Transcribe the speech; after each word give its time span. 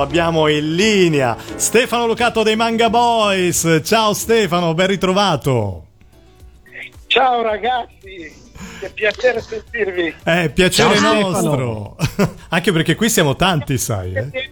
lo 0.00 0.02
abbiamo 0.02 0.48
in 0.48 0.74
linea. 0.74 1.36
Stefano 1.56 2.06
Lucato 2.06 2.42
dei 2.42 2.56
Manga 2.56 2.88
Boys. 2.88 3.80
Ciao 3.84 4.14
Stefano, 4.14 4.72
ben 4.72 4.86
ritrovato. 4.86 5.86
Ciao 7.06 7.42
ragazzi, 7.42 8.32
che 8.78 8.90
piacere 8.90 9.40
sentirvi. 9.40 10.14
Eh, 10.24 10.50
piacere 10.50 10.96
Ciao, 10.96 11.20
nostro. 11.20 11.96
Anche 12.48 12.72
perché 12.72 12.94
qui 12.94 13.10
siamo 13.10 13.36
tanti, 13.36 13.76
sai. 13.76 14.14
Eh? 14.14 14.50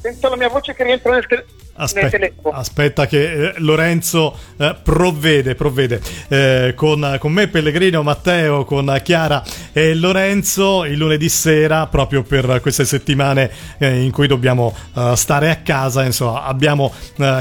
Sento 0.00 0.28
la 0.28 0.36
mia 0.36 0.48
voce 0.48 0.74
che 0.74 0.84
rientra 0.84 1.12
nel, 1.12 1.26
te- 1.26 1.44
Aspetta, 1.78 2.18
aspetta 2.52 3.06
che 3.06 3.48
eh, 3.48 3.54
Lorenzo 3.58 4.36
eh, 4.56 4.74
provvede, 4.82 5.54
provvede. 5.54 6.00
Eh, 6.28 6.72
con, 6.74 7.16
con, 7.18 7.32
me, 7.32 7.48
Pellegrino, 7.48 8.02
Matteo, 8.02 8.64
con 8.64 8.98
Chiara 9.02 9.42
e 9.72 9.94
Lorenzo 9.94 10.84
il 10.84 10.96
lunedì 10.96 11.28
sera, 11.28 11.86
proprio 11.86 12.22
per 12.22 12.60
queste 12.62 12.84
settimane 12.84 13.50
eh, 13.78 14.00
in 14.00 14.10
cui 14.10 14.26
dobbiamo 14.26 14.74
stare 15.14 15.50
a 15.50 15.56
casa, 15.56 16.04
insomma, 16.04 16.44
abbiamo 16.44 16.92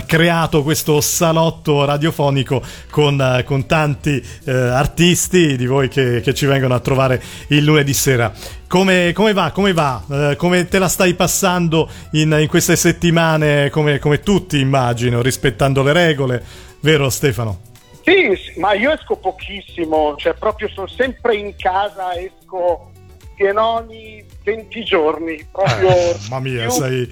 creato 0.06 0.64
questo 0.64 1.00
salotto 1.02 1.86
radiofonico 1.86 2.62
con, 2.90 3.44
con 3.46 3.66
tanti 3.66 4.22
artisti 4.46 5.56
di 5.56 5.66
voi 5.66 5.88
che, 5.88 6.22
che 6.22 6.34
ci 6.34 6.46
vengono 6.46 6.76
a 6.76 6.80
trovare 6.80 7.22
il 7.48 7.64
lunedì 7.64 7.94
sera. 7.94 8.34
Come, 8.68 9.14
come, 9.14 9.32
va? 9.32 9.52
Come 9.52 9.74
va? 9.74 10.04
Eh, 10.10 10.36
come 10.38 10.68
te 10.68 10.80
la 10.80 10.88
stai 10.88 11.14
passando 11.14 11.88
in, 12.12 12.36
in 12.40 12.48
queste 12.48 12.76
settimane? 12.76 13.70
Come, 13.70 14.00
come, 14.00 14.22
tutti 14.26 14.60
immagino, 14.60 15.22
rispettando 15.22 15.84
le 15.84 15.94
regole, 15.94 16.44
vero 16.80 17.10
Stefano? 17.10 17.60
Sì, 18.04 18.60
ma 18.60 18.74
io 18.74 18.92
esco 18.92 19.16
pochissimo, 19.16 20.16
cioè 20.18 20.34
proprio 20.34 20.68
sono 20.70 20.88
sempre 20.88 21.36
in 21.36 21.56
casa, 21.56 22.14
esco 22.20 22.92
pienoni 23.36 24.24
20 24.44 24.84
giorni, 24.84 25.46
proprio... 25.52 25.90
Eh, 25.90 26.18
mamma 26.30 26.50
mia, 26.50 26.70
sei 26.70 27.08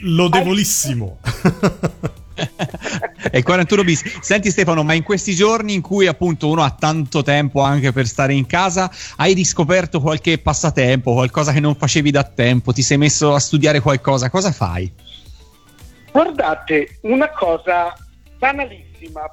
lodevolissimo. 0.00 1.18
e 3.30 3.42
41 3.42 3.84
bis. 3.84 4.02
Senti 4.20 4.50
Stefano, 4.50 4.82
ma 4.82 4.94
in 4.94 5.02
questi 5.02 5.34
giorni 5.34 5.74
in 5.74 5.80
cui 5.80 6.06
appunto 6.06 6.48
uno 6.48 6.62
ha 6.62 6.70
tanto 6.70 7.22
tempo 7.22 7.60
anche 7.60 7.92
per 7.92 8.06
stare 8.06 8.34
in 8.34 8.46
casa, 8.46 8.90
hai 9.16 9.34
riscoperto 9.34 10.00
qualche 10.00 10.38
passatempo, 10.38 11.12
qualcosa 11.12 11.52
che 11.52 11.60
non 11.60 11.76
facevi 11.76 12.10
da 12.10 12.24
tempo, 12.24 12.72
ti 12.72 12.82
sei 12.82 12.98
messo 12.98 13.34
a 13.34 13.38
studiare 13.38 13.80
qualcosa, 13.80 14.30
cosa 14.30 14.50
fai? 14.52 14.90
Guardate, 16.10 16.98
una 17.02 17.30
cosa 17.30 17.92
banalissima, 18.36 19.30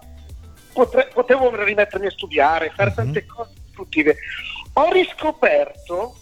Potre- 0.74 1.10
potevo 1.12 1.64
rimettermi 1.64 2.06
a 2.06 2.12
studiare, 2.12 2.72
fare 2.76 2.90
mm-hmm. 2.90 2.96
tante 2.96 3.26
cose 3.26 3.52
istruttive. 3.66 4.16
Ho 4.74 4.92
riscoperto 4.92 6.16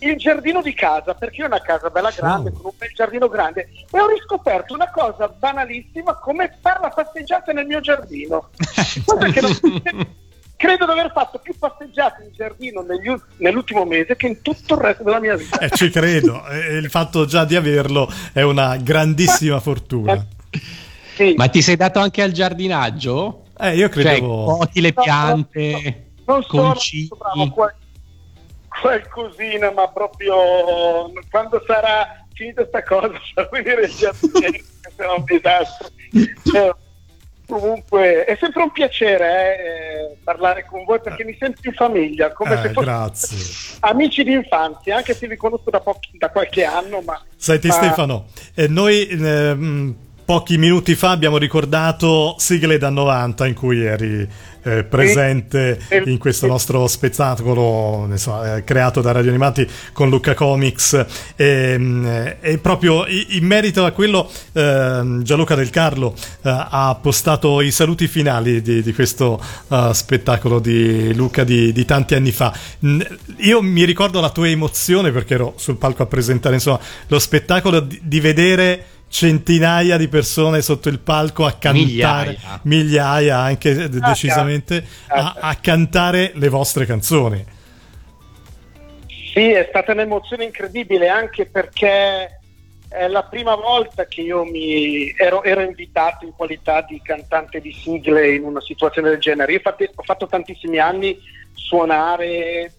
il 0.00 0.16
giardino 0.16 0.60
di 0.60 0.74
casa, 0.74 1.14
perché 1.14 1.42
ho 1.42 1.46
una 1.46 1.60
casa 1.60 1.88
bella 1.90 2.10
grande, 2.10 2.50
oh. 2.50 2.52
con 2.52 2.64
un 2.66 2.72
bel 2.76 2.92
giardino 2.92 3.28
grande, 3.28 3.68
e 3.90 4.00
ho 4.00 4.08
riscoperto 4.08 4.74
una 4.74 4.90
cosa 4.90 5.28
banalissima 5.28 6.16
come 6.16 6.56
fare 6.60 6.80
la 6.80 6.88
passeggiata 6.88 7.52
nel 7.52 7.66
mio 7.66 7.80
giardino. 7.80 8.50
Cosa 9.06 9.26
che 9.28 9.40
non, 9.40 10.06
credo 10.62 10.84
di 10.84 10.92
aver 10.92 11.10
fatto 11.10 11.40
più 11.40 11.58
passeggiate 11.58 12.22
in 12.22 12.30
giardino 12.32 12.82
negli, 12.82 13.12
nell'ultimo 13.38 13.84
mese 13.84 14.14
che 14.14 14.28
in 14.28 14.42
tutto 14.42 14.74
il 14.74 14.80
resto 14.80 15.02
della 15.02 15.18
mia 15.18 15.34
vita. 15.34 15.58
Eh, 15.58 15.70
ci 15.70 15.90
credo, 15.90 16.40
il 16.52 16.88
fatto 16.88 17.24
già 17.24 17.44
di 17.44 17.56
averlo 17.56 18.08
è 18.32 18.42
una 18.42 18.76
grandissima 18.76 19.58
fortuna. 19.58 20.24
Sì. 21.16 21.34
Ma 21.36 21.48
ti 21.48 21.62
sei 21.62 21.74
dato 21.74 21.98
anche 21.98 22.22
al 22.22 22.30
giardinaggio? 22.30 23.46
Eh, 23.58 23.74
io 23.74 23.88
credevo... 23.88 24.68
Cioè, 24.72 24.80
le 24.80 24.92
piante, 24.92 26.06
no, 26.26 26.34
no, 26.48 26.62
non 26.62 26.76
sono 26.76 26.76
bravo, 27.18 27.72
qualcosina, 28.80 29.72
ma 29.72 29.88
proprio 29.88 31.12
quando 31.28 31.60
sarà 31.66 32.24
finita 32.34 32.64
questa 32.64 32.84
cosa 32.84 33.10
sarà 34.96 35.12
un 35.12 35.24
disastro. 35.24 35.88
Comunque 37.52 38.24
è 38.24 38.34
sempre 38.40 38.62
un 38.62 38.72
piacere 38.72 39.26
eh, 39.26 40.16
parlare 40.24 40.64
con 40.64 40.84
voi 40.84 41.00
perché 41.00 41.22
mi 41.22 41.36
sento 41.38 41.60
in 41.64 41.74
famiglia, 41.74 42.32
come 42.32 42.54
eh, 42.54 42.62
se 42.62 42.72
fossimo 42.72 43.76
amici 43.80 44.24
di 44.24 44.32
infanzia, 44.32 44.96
anche 44.96 45.12
se 45.12 45.28
vi 45.28 45.36
conosco 45.36 45.68
da, 45.68 45.80
po- 45.80 46.00
da 46.12 46.30
qualche 46.30 46.64
anno. 46.64 47.02
Ma, 47.02 47.20
Senti 47.36 47.68
ma... 47.68 47.74
Stefano, 47.74 48.26
eh, 48.54 48.68
noi 48.68 49.06
eh, 49.06 49.94
pochi 50.24 50.58
minuti 50.58 50.94
fa 50.94 51.10
abbiamo 51.10 51.36
ricordato 51.36 52.34
sigle 52.38 52.78
da 52.78 52.90
90 52.90 53.46
in 53.46 53.54
cui 53.54 53.84
eri 53.84 54.28
eh, 54.62 54.84
presente 54.84 55.78
in 56.04 56.18
questo 56.18 56.46
nostro 56.46 56.86
spettacolo 56.86 58.06
insomma, 58.08 58.56
eh, 58.56 58.64
creato 58.64 59.00
da 59.00 59.12
Radio 59.12 59.30
Animati 59.30 59.68
con 59.92 60.08
Luca 60.08 60.34
Comics. 60.34 60.94
E, 61.34 61.44
ehm, 61.44 62.36
e 62.40 62.58
proprio 62.58 63.04
in 63.06 63.44
merito 63.44 63.84
a 63.84 63.90
quello 63.90 64.30
eh, 64.52 65.18
Gianluca 65.22 65.54
Del 65.54 65.70
Carlo 65.70 66.14
eh, 66.16 66.40
ha 66.42 66.96
postato 67.00 67.60
i 67.60 67.70
saluti 67.70 68.06
finali 68.06 68.62
di, 68.62 68.82
di 68.82 68.92
questo 68.92 69.42
uh, 69.68 69.92
spettacolo 69.92 70.58
di 70.58 71.14
Luca 71.14 71.44
di, 71.44 71.72
di, 71.72 71.84
tanti 71.84 72.14
anni 72.14 72.30
fa. 72.30 72.54
Io 73.38 73.62
mi 73.62 73.84
ricordo 73.84 74.20
la 74.20 74.30
tua 74.30 74.48
emozione 74.48 75.10
perché 75.10 75.34
ero 75.34 75.54
sul 75.56 75.76
palco 75.76 76.02
a 76.02 76.06
presentare 76.06 76.54
insomma, 76.54 76.78
lo 77.08 77.18
spettacolo 77.18 77.80
di, 77.80 78.00
di 78.02 78.20
vedere 78.20 78.84
centinaia 79.12 79.98
di 79.98 80.08
persone 80.08 80.62
sotto 80.62 80.88
il 80.88 80.98
palco 80.98 81.44
a 81.44 81.52
cantare, 81.52 81.80
migliaia, 81.84 82.60
migliaia 82.62 83.38
anche 83.38 83.82
ah, 83.82 83.88
decisamente, 83.88 84.82
a, 85.08 85.34
a, 85.38 85.54
cantare 85.56 86.32
le 86.34 86.48
vostre 86.48 86.86
canzoni. 86.86 87.44
Sì, 89.34 89.50
è 89.50 89.66
stata 89.68 89.92
un'emozione 89.92 90.44
incredibile 90.44 91.10
anche 91.10 91.44
perché 91.44 92.40
è 92.88 93.06
la 93.08 93.22
prima 93.24 93.54
volta 93.54 94.06
che 94.06 94.22
io 94.22 94.44
mi 94.44 95.12
ero, 95.14 95.42
ero 95.44 95.60
invitato 95.60 96.24
in 96.24 96.32
qualità 96.34 96.80
di 96.80 96.98
cantante 97.02 97.60
di 97.60 97.72
sigle 97.72 98.34
in 98.34 98.44
una 98.44 98.62
situazione 98.62 99.10
del 99.10 99.18
genere. 99.18 99.52
Io 99.52 99.58
ho 99.58 99.62
fatto, 99.62 99.84
ho 99.94 100.02
fatto 100.02 100.26
tantissimi 100.26 100.78
anni 100.78 101.20
suonare 101.52 102.72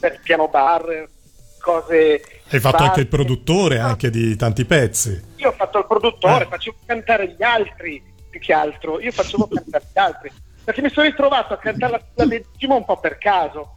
per 0.00 0.18
piano 0.24 0.48
bar, 0.48 1.08
cose 1.62 2.20
hai 2.50 2.60
fatto 2.60 2.76
base. 2.76 2.88
anche 2.88 3.00
il 3.00 3.08
produttore 3.08 3.78
anche 3.78 4.10
di 4.10 4.36
tanti 4.36 4.66
pezzi. 4.66 5.22
Io 5.36 5.48
ho 5.48 5.52
fatto 5.52 5.78
il 5.78 5.86
produttore, 5.86 6.44
eh. 6.44 6.48
facevo 6.48 6.76
cantare 6.84 7.34
gli 7.34 7.42
altri 7.42 8.02
più 8.28 8.40
che 8.40 8.52
altro. 8.52 9.00
Io 9.00 9.10
facevo 9.12 9.48
cantare 9.48 9.84
gli 9.90 9.98
altri. 9.98 10.30
Perché 10.64 10.82
mi 10.82 10.90
sono 10.90 11.06
ritrovato 11.06 11.54
a 11.54 11.58
cantare 11.58 12.04
la 12.14 12.26
Dimo 12.56 12.76
un 12.76 12.84
po' 12.84 12.98
per 12.98 13.16
caso. 13.16 13.72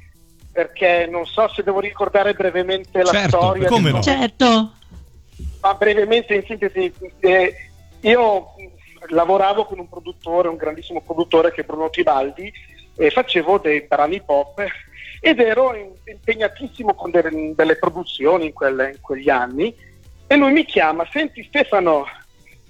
Perché 0.51 1.07
non 1.09 1.25
so 1.25 1.47
se 1.49 1.63
devo 1.63 1.79
ricordare 1.79 2.33
brevemente 2.33 3.01
la 3.01 3.11
certo, 3.11 3.37
storia. 3.37 3.67
Come 3.67 3.91
no? 3.91 4.01
Certo. 4.01 4.73
Ma 5.61 5.73
brevemente 5.73 6.35
in 6.35 6.43
sintesi, 6.45 6.93
eh, 7.19 7.55
io 8.01 8.53
lavoravo 9.07 9.65
con 9.65 9.79
un 9.79 9.89
produttore, 9.89 10.47
un 10.47 10.55
grandissimo 10.55 11.01
produttore 11.01 11.51
che 11.51 11.61
è 11.61 11.65
Bruno 11.65 11.89
Tibaldi, 11.89 12.51
e 12.97 13.09
facevo 13.09 13.57
dei 13.57 13.81
brani 13.81 14.21
pop 14.21 14.63
ed 15.19 15.39
ero 15.39 15.73
impegnatissimo 16.05 16.93
con 16.93 17.11
delle, 17.11 17.53
delle 17.55 17.77
produzioni 17.77 18.45
in, 18.47 18.53
quelle, 18.53 18.91
in, 18.91 19.01
quegli 19.01 19.29
anni 19.29 19.75
e 20.27 20.35
lui 20.35 20.51
mi 20.51 20.65
chiama, 20.65 21.07
senti 21.11 21.43
Stefano, 21.43 22.05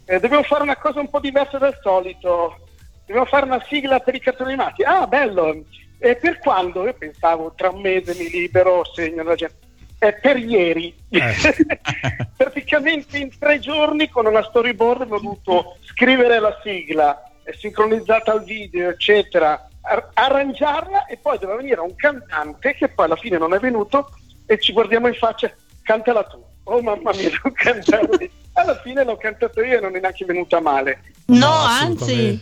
eh, 0.06 0.20
dobbiamo 0.20 0.44
fare 0.44 0.64
una 0.64 0.76
cosa 0.76 1.00
un 1.00 1.10
po' 1.10 1.20
diversa 1.20 1.58
dal 1.58 1.78
solito, 1.82 2.60
dobbiamo 3.06 3.26
fare 3.26 3.46
una 3.46 3.64
sigla 3.68 4.00
per 4.00 4.16
i 4.16 4.20
cartoni 4.20 4.54
animati. 4.54 4.84
Ah, 4.84 5.08
bello! 5.08 5.64
E 5.98 6.16
per 6.18 6.40
quando? 6.40 6.86
Io 6.86 6.94
pensavo 6.94 7.54
tra 7.56 7.70
un 7.70 7.80
mese 7.80 8.14
mi 8.16 8.30
libero, 8.30 8.84
segno 8.94 9.24
la 9.24 9.36
gente. 9.36 9.64
Eh, 10.00 10.14
per 10.14 10.38
ieri, 10.38 10.94
eh. 11.10 11.34
praticamente 12.36 13.18
in 13.18 13.36
tre 13.40 13.60
giorni 13.60 14.10
con 14.10 14.26
una 14.26 14.44
storyboard 14.44 15.04
ho 15.04 15.06
dovuto 15.06 15.78
scrivere 15.84 16.40
la 16.40 16.60
sigla, 16.62 17.24
sincronizzata 17.58 18.34
al 18.34 18.44
video, 18.44 18.90
eccetera, 18.90 19.68
arrangiarla 20.14 21.06
e 21.06 21.18
poi 21.18 21.38
doveva 21.38 21.60
venire 21.60 21.80
un 21.80 21.96
cantante 21.96 22.74
che 22.76 22.90
poi 22.90 23.06
alla 23.06 23.16
fine 23.16 23.38
non 23.38 23.54
è 23.54 23.60
venuto 23.60 24.10
e 24.46 24.60
ci 24.60 24.74
guardiamo 24.74 25.08
in 25.08 25.16
faccia, 25.16 25.52
cantala 25.82 26.24
tu. 26.24 26.44
Oh 26.64 26.82
mamma 26.82 27.12
mia, 27.14 27.30
l'ho 27.44 27.52
cantato 27.54 28.18
Alla 28.54 28.80
fine 28.82 29.04
l'ho 29.04 29.18
cantato 29.18 29.62
io 29.62 29.78
e 29.78 29.82
non 29.82 29.96
è 29.96 30.00
neanche 30.00 30.26
venuta 30.26 30.60
male. 30.60 31.02
No, 31.26 31.38
no 31.38 31.54
anzi. 31.54 32.42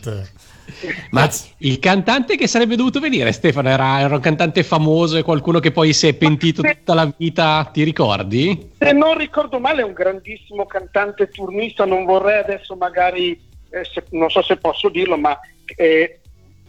Ma 1.12 1.30
il 1.58 1.80
cantante 1.80 2.38
che 2.38 2.48
sarebbe 2.48 2.76
dovuto 2.76 3.00
venire, 3.00 3.32
Stefano, 3.32 3.70
era, 3.70 4.00
era, 4.00 4.16
un 4.16 4.22
cantante 4.22 4.64
famoso 4.64 5.18
e 5.18 5.24
qualcuno 5.24 5.60
che 5.60 5.72
poi 5.72 5.94
si 5.94 6.08
è 6.08 6.14
pentito 6.14 6.62
se, 6.62 6.78
tutta 6.78 6.94
la 6.94 7.12
vita, 7.16 7.70
ti 7.72 7.84
ricordi? 7.84 8.72
Se 8.78 8.92
non 8.94 9.18
ricordo 9.18 9.60
male 9.60 9.82
è 9.82 9.86
un 9.86 9.94
grandissimo 9.94 10.66
cantante 10.66 11.28
turnista, 11.28 11.86
non 11.86 12.06
vorrei 12.06 12.40
adesso 12.40 12.76
magari, 12.76 13.32
eh, 13.70 13.84
se, 13.84 14.04
non 14.12 14.30
so 14.30 14.42
se 14.42 14.58
posso 14.58 14.90
dirlo, 14.90 15.18
ma 15.18 15.38
eh, 15.76 16.22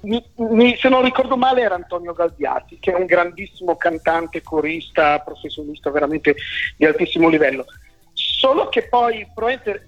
mi, 0.04 0.24
mi, 0.36 0.76
se 0.76 0.88
non 0.88 1.02
ricordo 1.02 1.36
male 1.36 1.62
era 1.62 1.74
Antonio 1.74 2.12
Galdiati, 2.12 2.78
che 2.78 2.92
è 2.92 2.94
un 2.94 3.06
grandissimo 3.06 3.76
cantante, 3.76 4.42
corista, 4.42 5.18
professionista 5.18 5.90
veramente 5.90 6.36
di 6.76 6.84
altissimo 6.84 7.28
livello. 7.28 7.64
Solo 8.12 8.68
che 8.68 8.86
poi 8.88 9.26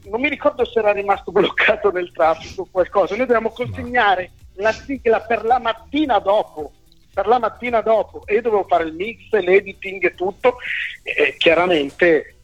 non 0.04 0.20
mi 0.20 0.28
ricordo 0.28 0.64
se 0.64 0.78
era 0.80 0.92
rimasto 0.92 1.30
bloccato 1.30 1.90
nel 1.92 2.10
traffico 2.12 2.62
o 2.62 2.68
qualcosa. 2.70 3.14
Noi 3.14 3.26
dobbiamo 3.26 3.50
consegnare 3.50 4.30
la 4.54 4.72
sigla 4.72 5.20
per 5.20 5.44
la 5.44 5.58
mattina 5.58 6.18
dopo. 6.18 6.72
Per 7.14 7.26
la 7.26 7.38
mattina 7.38 7.80
dopo 7.80 8.22
e 8.26 8.34
io 8.34 8.42
dovevo 8.42 8.64
fare 8.64 8.84
il 8.84 8.92
mix, 8.92 9.30
l'editing 9.30 10.04
e 10.04 10.14
tutto. 10.14 10.56
E 11.02 11.34
chiaramente 11.38 12.35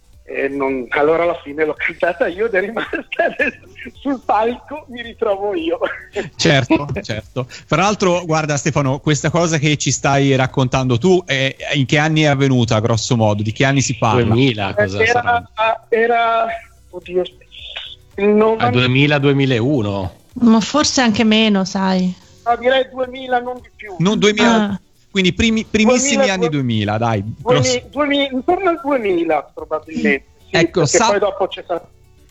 non, 0.48 0.86
allora 0.90 1.24
alla 1.24 1.40
fine 1.42 1.64
l'ho 1.64 1.74
cantata 1.74 2.26
io 2.26 2.46
ed 2.46 2.54
è 2.54 2.60
rimasta 2.60 3.04
sul 4.00 4.20
palco 4.24 4.86
mi 4.88 5.02
ritrovo 5.02 5.54
io. 5.54 5.78
Certo 6.36 6.86
certo. 7.02 7.46
Fra 7.48 7.82
l'altro 7.82 8.24
guarda 8.24 8.56
Stefano 8.56 9.00
questa 9.00 9.30
cosa 9.30 9.58
che 9.58 9.76
ci 9.76 9.90
stai 9.90 10.34
raccontando 10.36 10.98
tu 10.98 11.22
è, 11.24 11.54
in 11.74 11.86
che 11.86 11.98
anni 11.98 12.22
è 12.22 12.26
avvenuta 12.26 12.80
grosso 12.80 13.16
modo? 13.16 13.42
Di 13.42 13.52
che 13.52 13.64
anni 13.64 13.80
si 13.80 13.96
parla? 13.96 14.22
2000 14.22 14.74
cosa 14.74 15.02
era, 15.02 15.50
era 15.88 16.46
oddio 16.90 17.22
a 18.14 18.70
2000-2001 18.70 20.20
ma 20.34 20.60
forse 20.60 21.00
anche 21.00 21.24
meno 21.24 21.64
sai. 21.64 22.14
No, 22.44 22.56
direi 22.56 22.88
2000 22.90 23.40
non 23.40 23.54
di 23.60 23.70
più. 23.74 23.94
Non 23.98 24.18
2000 24.18 24.54
ah. 24.54 24.80
Quindi 25.12 25.34
primi, 25.34 25.66
primissimi 25.66 26.24
2000, 26.24 26.32
anni 26.32 26.48
2000, 26.48 26.96
dai. 26.96 27.22
2000, 27.22 27.82
2000, 27.90 28.28
intorno 28.32 28.70
al 28.70 28.80
2000 28.82 29.50
probabilmente. 29.52 30.24
Sì, 30.48 30.56
ecco, 30.56 30.86
sa- 30.86 31.08
poi 31.08 31.18
dopo 31.18 31.46
c'è 31.48 31.62
stato... 31.62 31.88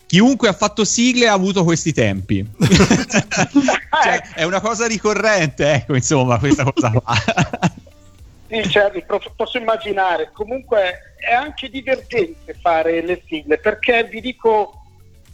Chiunque 0.07 0.47
ha 0.49 0.53
fatto 0.53 0.83
sigle 0.83 1.27
ha 1.27 1.33
avuto 1.33 1.63
questi 1.63 1.93
tempi. 1.93 2.43
cioè, 2.59 4.21
è 4.33 4.43
una 4.45 4.59
cosa 4.61 4.87
ricorrente, 4.87 5.73
ecco, 5.73 5.93
insomma, 5.93 6.39
questa 6.39 6.63
cosa 6.63 6.89
qua. 6.89 7.13
sì, 8.49 8.67
certo, 8.67 9.21
posso 9.35 9.59
immaginare. 9.59 10.31
Comunque 10.33 11.13
è 11.17 11.31
anche 11.33 11.69
divertente 11.69 12.57
fare 12.59 13.05
le 13.05 13.21
sigle, 13.27 13.59
perché 13.59 14.05
vi 14.05 14.21
dico 14.21 14.81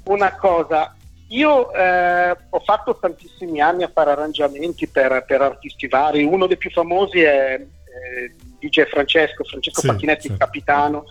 una 0.04 0.36
cosa, 0.36 0.97
io 1.30 1.74
eh, 1.74 2.32
ho 2.50 2.60
fatto 2.60 2.98
tantissimi 2.98 3.60
anni 3.60 3.84
a 3.84 3.92
fare 3.94 4.12
arrangiamenti 4.12 4.88
per, 4.88 5.26
per 5.26 5.42
artisti 5.42 5.88
vari, 5.88 6.24
uno 6.24 6.48
dei 6.48 6.58
più 6.58 6.70
famosi 6.70 7.20
è 7.20 7.60
eh, 7.60 8.36
DJ 8.60 8.84
Francesco, 8.84 9.44
Francesco 9.44 9.82
sì, 9.82 9.88
Pacchinetti, 9.88 10.28
il 10.28 10.38
capitano. 10.38 11.06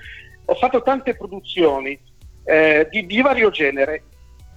Ho 0.46 0.54
fatto 0.54 0.82
tante 0.82 1.16
produzioni 1.16 1.98
eh, 2.44 2.88
di, 2.90 3.04
di, 3.04 3.20
vario 3.20 3.50
genere. 3.50 4.04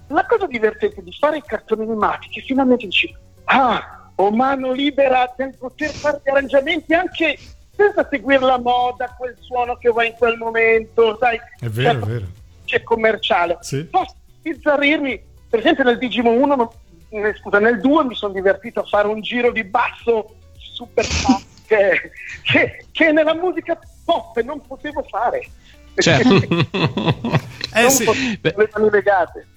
La 0.07 0.25
cosa 0.25 0.47
divertente 0.47 1.03
di 1.03 1.11
fare 1.11 1.37
i 1.37 1.43
cartoni 1.45 1.83
animati 1.83 2.29
che 2.29 2.41
finalmente 2.41 2.85
dici, 2.85 3.13
ah, 3.45 4.11
ho 4.15 4.31
mano 4.31 4.71
libera 4.71 5.33
nel 5.37 5.55
poter 5.57 5.89
fare 5.89 6.21
gli 6.23 6.29
arrangiamenti 6.29 6.93
anche 6.93 7.37
senza 7.75 8.07
seguire 8.09 8.45
la 8.45 8.59
moda, 8.59 9.15
quel 9.17 9.35
suono 9.39 9.77
che 9.77 9.89
va 9.89 10.03
in 10.03 10.13
quel 10.13 10.37
momento, 10.37 11.17
sai? 11.19 11.37
È 11.59 11.67
vero, 11.67 11.91
certo, 11.91 12.05
è 12.05 12.09
vero. 12.09 12.25
C'è 12.65 12.83
commerciale. 12.83 13.57
Sì. 13.61 13.85
Posso 13.85 14.15
bizzarrirmi 14.41 15.27
per 15.49 15.59
esempio 15.59 15.83
nel 15.83 15.97
Digimon 15.97 16.37
1, 16.41 16.73
eh, 17.09 17.35
scusa, 17.39 17.59
nel 17.59 17.79
2 17.79 18.03
mi 18.05 18.15
sono 18.15 18.33
divertito 18.33 18.81
a 18.81 18.83
fare 18.83 19.07
un 19.07 19.21
giro 19.21 19.51
di 19.51 19.63
basso 19.63 20.35
super 20.57 21.05
che, 21.65 22.11
che, 22.43 22.85
che, 22.91 23.11
nella 23.11 23.33
musica 23.33 23.79
pop 24.05 24.39
non 24.41 24.65
potevo 24.65 25.03
fare. 25.09 25.47
Certo. 25.95 26.35
eh 27.73 27.89
sì. 27.89 28.39
le 28.41 28.69
mani 28.73 28.89
legate. 28.89 29.47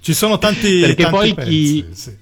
Ci 0.00 0.14
sono 0.14 0.38
tanti, 0.38 0.80
Perché 0.80 1.02
tanti 1.04 1.16
poi 1.16 1.34
pezzi, 1.34 1.48
chi... 1.48 1.88
sì. 1.92 2.18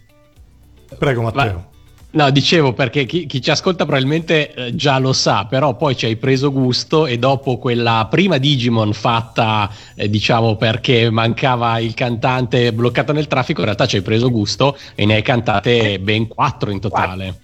Prego 0.99 1.23
Matteo. 1.23 1.55
Ma 1.55 1.70
No, 2.13 2.29
dicevo 2.31 2.73
perché 2.73 3.05
chi, 3.05 3.27
chi, 3.27 3.41
ci 3.41 3.51
ascolta 3.51 3.85
probabilmente 3.85 4.53
eh, 4.53 4.75
già 4.75 4.99
lo 4.99 5.13
sa, 5.13 5.47
però 5.49 5.77
poi 5.77 5.97
ci 5.97 6.07
hai 6.07 6.17
preso 6.17 6.51
gusto 6.51 7.07
e 7.07 7.19
dopo 7.19 7.57
quella 7.57 8.09
prima 8.11 8.37
Digimon 8.39 8.93
fatta, 8.93 9.71
eh, 9.95 10.11
diciamo 10.11 10.57
perché 10.57 11.09
mancava 11.09 11.79
il 11.79 11.95
cantante 11.95 12.73
bloccato 12.73 13.13
nel 13.13 13.29
traffico, 13.29 13.61
in 13.61 13.67
realtà 13.67 13.87
ci 13.87 13.97
hai 13.97 14.03
preso 14.03 14.29
gusto 14.29 14.77
e 14.97 15.07
ne 15.07 15.15
hai 15.15 15.23
cantate 15.23 16.01
ben 16.01 16.27
quattro 16.27 16.73
in 16.73 16.81
totale. 16.81 17.35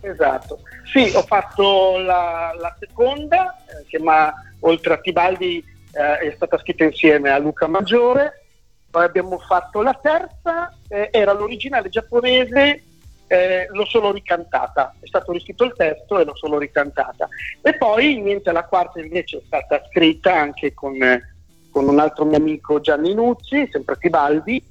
Esatto, 0.00 0.62
sì, 0.92 1.12
ho 1.14 1.22
fatto 1.22 1.98
la, 1.98 2.52
la 2.58 2.76
seconda, 2.76 3.54
eh, 3.66 3.84
che 3.86 4.00
ma, 4.00 4.32
oltre 4.60 4.94
a 4.94 4.98
Tibaldi 4.98 5.62
eh, 5.92 6.28
è 6.28 6.32
stata 6.34 6.58
scritta 6.58 6.82
insieme 6.82 7.30
a 7.30 7.38
Luca 7.38 7.68
Maggiore, 7.68 8.46
poi 8.90 9.04
abbiamo 9.04 9.38
fatto 9.38 9.80
la 9.80 9.96
terza, 10.02 10.74
eh, 10.88 11.08
era 11.12 11.32
l'originale 11.32 11.88
giapponese 11.88 12.82
eh, 13.28 13.68
l'ho 13.70 13.84
solo 13.84 14.10
ricantata, 14.10 14.94
è 14.98 15.06
stato 15.06 15.32
riscritto 15.32 15.64
il 15.64 15.74
testo 15.76 16.18
e 16.18 16.24
l'ho 16.24 16.34
solo 16.34 16.58
ricantata. 16.58 17.28
E 17.62 17.76
poi 17.76 18.20
niente, 18.20 18.50
la 18.50 18.64
quarta 18.64 19.00
invece 19.00 19.38
è 19.38 19.42
stata 19.44 19.82
scritta 19.88 20.34
anche 20.34 20.74
con, 20.74 20.96
con 21.70 21.86
un 21.86 21.98
altro 22.00 22.24
mio 22.24 22.38
amico 22.38 22.80
Gianni 22.80 23.14
Nuzzi, 23.14 23.68
sempre 23.70 23.96
Tibaldi, 23.98 24.64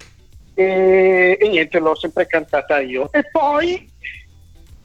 e, 0.55 1.37
e, 1.39 1.47
niente, 1.47 1.79
l'ho 1.79 1.95
sempre 1.95 2.25
cantata 2.25 2.79
io. 2.79 3.09
E 3.11 3.29
poi, 3.29 3.87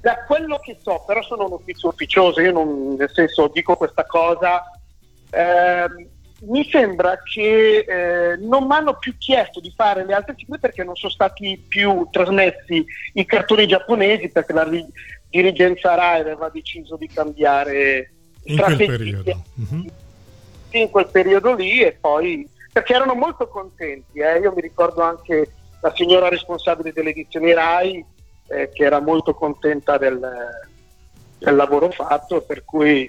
da 0.00 0.22
quello 0.26 0.58
che 0.58 0.76
so, 0.82 1.02
però 1.06 1.22
sono 1.22 1.48
notizie 1.48 1.88
ufficiose, 1.88 2.42
io 2.42 2.52
non, 2.52 2.94
nel 2.94 3.10
senso 3.10 3.48
dico 3.48 3.76
questa 3.76 4.04
cosa, 4.04 4.62
ehm, 5.30 6.08
mi 6.44 6.68
sembra 6.68 7.20
che 7.22 7.84
eh, 7.86 8.36
non 8.36 8.66
mi 8.66 8.74
hanno 8.74 8.96
più 8.98 9.16
chiesto 9.16 9.60
di 9.60 9.72
fare 9.74 10.04
le 10.04 10.14
altre 10.14 10.34
sigle 10.36 10.58
perché 10.58 10.82
non 10.82 10.96
sono 10.96 11.12
stati 11.12 11.62
più 11.68 12.08
trasmessi 12.10 12.84
i 13.14 13.24
cartoni 13.24 13.66
giapponesi 13.66 14.28
perché 14.28 14.52
la 14.52 14.64
ri- 14.64 14.86
dirigenza 15.28 15.94
Rai 15.94 16.20
aveva 16.20 16.48
deciso 16.48 16.96
di 16.96 17.06
cambiare 17.06 18.10
in 18.44 18.56
quel 18.58 18.76
periodo. 18.76 19.42
Mm-hmm. 19.60 19.86
In 20.70 20.90
quel 20.90 21.08
periodo 21.08 21.54
lì 21.54 21.80
e 21.82 21.92
poi 21.92 22.48
perché 22.72 22.94
erano 22.94 23.14
molto 23.14 23.46
contenti. 23.48 24.18
Eh? 24.18 24.38
Io 24.38 24.52
mi 24.52 24.62
ricordo 24.62 25.02
anche 25.02 25.52
la 25.80 25.92
signora 25.94 26.28
responsabile 26.28 26.92
delle 26.92 27.10
edizioni 27.10 27.52
Rai 27.52 28.04
eh, 28.48 28.70
che 28.72 28.84
era 28.84 29.00
molto 29.00 29.34
contenta 29.34 29.98
del, 29.98 30.18
del 31.38 31.54
lavoro 31.54 31.90
fatto, 31.90 32.40
per 32.40 32.64
cui 32.64 33.08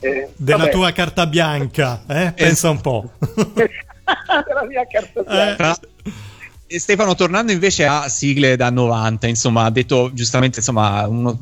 eh, 0.00 0.28
Della 0.36 0.58
vabbè. 0.58 0.70
tua 0.70 0.92
carta 0.92 1.26
bianca, 1.26 2.02
eh? 2.06 2.32
pensa 2.32 2.70
un 2.70 2.80
po'. 2.80 3.10
Della 3.18 4.64
mia 4.66 4.86
carta 4.86 5.22
bianca. 5.22 5.74
Eh. 5.74 6.78
Stefano, 6.78 7.14
tornando 7.14 7.50
invece 7.50 7.86
a 7.86 8.08
sigle 8.08 8.54
da 8.54 8.68
90, 8.68 9.26
insomma, 9.26 9.64
ha 9.64 9.70
detto 9.70 10.10
giustamente 10.12 10.58
insomma, 10.58 11.06
uno, 11.06 11.38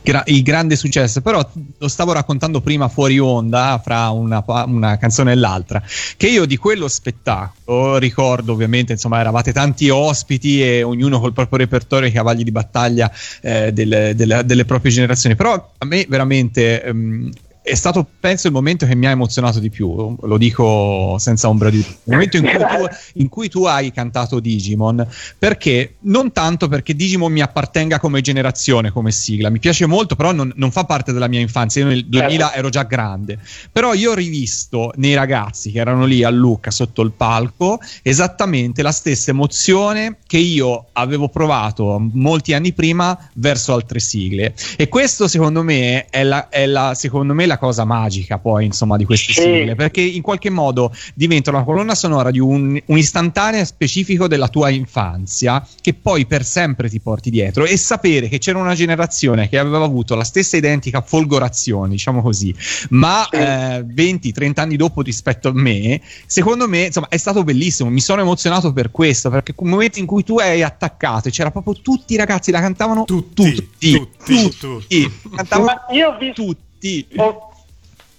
gra- 0.00 0.22
il 0.26 0.42
grande 0.42 0.76
successo, 0.76 1.20
però 1.20 1.44
lo 1.78 1.88
stavo 1.88 2.12
raccontando 2.12 2.60
prima 2.60 2.86
fuori 2.86 3.18
onda, 3.18 3.80
fra 3.82 4.10
una, 4.10 4.44
una, 4.46 4.98
canzone 4.98 5.32
e 5.32 5.34
l'altra, 5.34 5.82
che 6.16 6.28
io 6.28 6.44
di 6.44 6.56
quello 6.58 6.86
spettacolo 6.86 7.98
ricordo 7.98 8.52
ovviamente, 8.52 8.92
insomma, 8.92 9.18
eravate 9.18 9.52
tanti 9.52 9.88
ospiti 9.88 10.62
e 10.62 10.84
ognuno 10.84 11.18
col 11.18 11.32
proprio 11.32 11.58
repertorio 11.58 12.08
i 12.08 12.12
cavalli 12.12 12.44
di 12.44 12.52
battaglia 12.52 13.10
eh, 13.40 13.72
delle, 13.72 14.14
delle, 14.14 14.44
delle, 14.44 14.64
proprie 14.64 14.92
generazioni, 14.92 15.34
però 15.34 15.54
a 15.76 15.84
me 15.84 16.06
veramente... 16.08 16.84
Ehm, 16.84 17.32
è 17.62 17.74
stato 17.74 18.06
penso 18.18 18.48
il 18.48 18.52
momento 18.52 18.86
che 18.86 18.96
mi 18.96 19.06
ha 19.06 19.10
emozionato 19.10 19.60
di 19.60 19.70
più 19.70 20.16
lo 20.20 20.36
dico 20.36 21.16
senza 21.18 21.48
ombra 21.48 21.70
di 21.70 21.76
dubbio. 21.76 21.94
Il 22.04 22.12
momento 22.12 22.36
in 22.36 22.44
cui, 22.44 22.58
tu, 22.58 22.86
in 23.14 23.28
cui, 23.28 23.48
tu, 23.48 23.64
hai 23.64 23.92
cantato 23.92 24.40
Digimon 24.40 25.06
perché 25.38 25.94
non 26.00 26.32
tanto 26.32 26.66
perché 26.68 26.94
Digimon 26.94 27.30
mi 27.30 27.40
appartenga 27.40 28.00
come 28.00 28.20
generazione 28.20 28.90
come 28.90 29.12
sigla 29.12 29.48
mi 29.48 29.60
piace 29.60 29.86
molto 29.86 30.16
però 30.16 30.32
non, 30.32 30.52
non 30.56 30.72
fa 30.72 30.84
parte 30.84 31.12
della 31.12 31.28
mia 31.28 31.40
infanzia 31.40 31.82
io 31.82 31.88
nel 31.88 32.06
2000 32.06 32.44
certo. 32.44 32.58
ero 32.58 32.68
già 32.68 32.82
grande. 32.82 33.38
Però 33.70 33.94
io 33.94 34.10
ho 34.10 34.14
rivisto 34.14 34.92
nei 34.96 35.14
ragazzi 35.14 35.70
che 35.70 35.78
erano 35.78 36.04
lì 36.04 36.24
a 36.24 36.30
Lucca 36.30 36.70
sotto 36.70 37.02
il 37.02 37.12
palco 37.12 37.80
esattamente 38.02 38.82
la 38.82 38.92
stessa 38.92 39.30
emozione 39.30 40.18
che 40.26 40.38
io 40.38 40.86
avevo 40.92 41.28
provato 41.28 41.98
molti 42.12 42.54
anni 42.54 42.72
prima 42.72 43.16
verso 43.34 43.72
altre 43.72 44.00
sigle. 44.00 44.54
E 44.76 44.88
questo 44.88 45.28
secondo 45.28 45.62
me 45.62 46.06
è 46.06 46.24
la, 46.24 46.48
è 46.48 46.66
la 46.66 46.94
secondo 46.94 47.34
me 47.34 47.46
la 47.52 47.58
cosa 47.58 47.84
magica 47.84 48.38
poi 48.38 48.64
insomma 48.64 48.96
di 48.96 49.04
queste 49.04 49.32
sigle 49.32 49.74
perché 49.74 50.00
in 50.00 50.22
qualche 50.22 50.50
modo 50.50 50.94
diventano 51.14 51.58
la 51.58 51.64
colonna 51.64 51.94
sonora 51.94 52.30
di 52.30 52.38
un, 52.38 52.80
un 52.84 52.98
istantanea 52.98 53.64
specifico 53.64 54.26
della 54.26 54.48
tua 54.48 54.70
infanzia 54.70 55.66
che 55.80 55.94
poi 55.94 56.26
per 56.26 56.44
sempre 56.44 56.88
ti 56.88 57.00
porti 57.00 57.30
dietro. 57.30 57.64
E 57.64 57.76
sapere 57.76 58.28
che 58.28 58.38
c'era 58.38 58.58
una 58.58 58.74
generazione 58.74 59.48
che 59.48 59.58
aveva 59.58 59.84
avuto 59.84 60.14
la 60.14 60.24
stessa 60.24 60.56
identica 60.56 61.00
folgorazione 61.00 61.90
diciamo 61.90 62.22
così 62.22 62.54
ma 62.90 63.26
sì. 63.30 63.36
eh, 63.36 63.84
20-30 63.84 64.52
anni 64.60 64.76
dopo 64.76 65.02
rispetto 65.02 65.48
a 65.48 65.52
me 65.52 66.00
secondo 66.26 66.68
me 66.68 66.84
insomma 66.86 67.08
è 67.08 67.16
stato 67.16 67.44
bellissimo. 67.44 67.90
Mi 67.90 68.00
sono 68.00 68.20
emozionato 68.22 68.72
per 68.72 68.90
questo 68.90 69.30
perché 69.30 69.54
nel 69.58 69.70
momento 69.70 69.98
in 69.98 70.06
cui 70.06 70.24
tu 70.24 70.38
hai 70.38 70.62
attaccato 70.62 71.30
c'era 71.30 71.50
proprio 71.50 71.74
tutti 71.80 72.14
i 72.14 72.16
ragazzi 72.16 72.50
la 72.50 72.60
cantavano 72.60 73.04
tutti 73.04 73.32
tutti, 73.34 73.54
tutti, 73.92 74.24
tutti, 74.24 74.56
tutti. 74.58 75.12
Cantavano 75.34 75.80
io 75.90 76.08
ho 76.08 76.18
visto 76.18 76.42
tutti 76.42 76.70
sì. 76.82 77.06
Ho, 77.16 77.52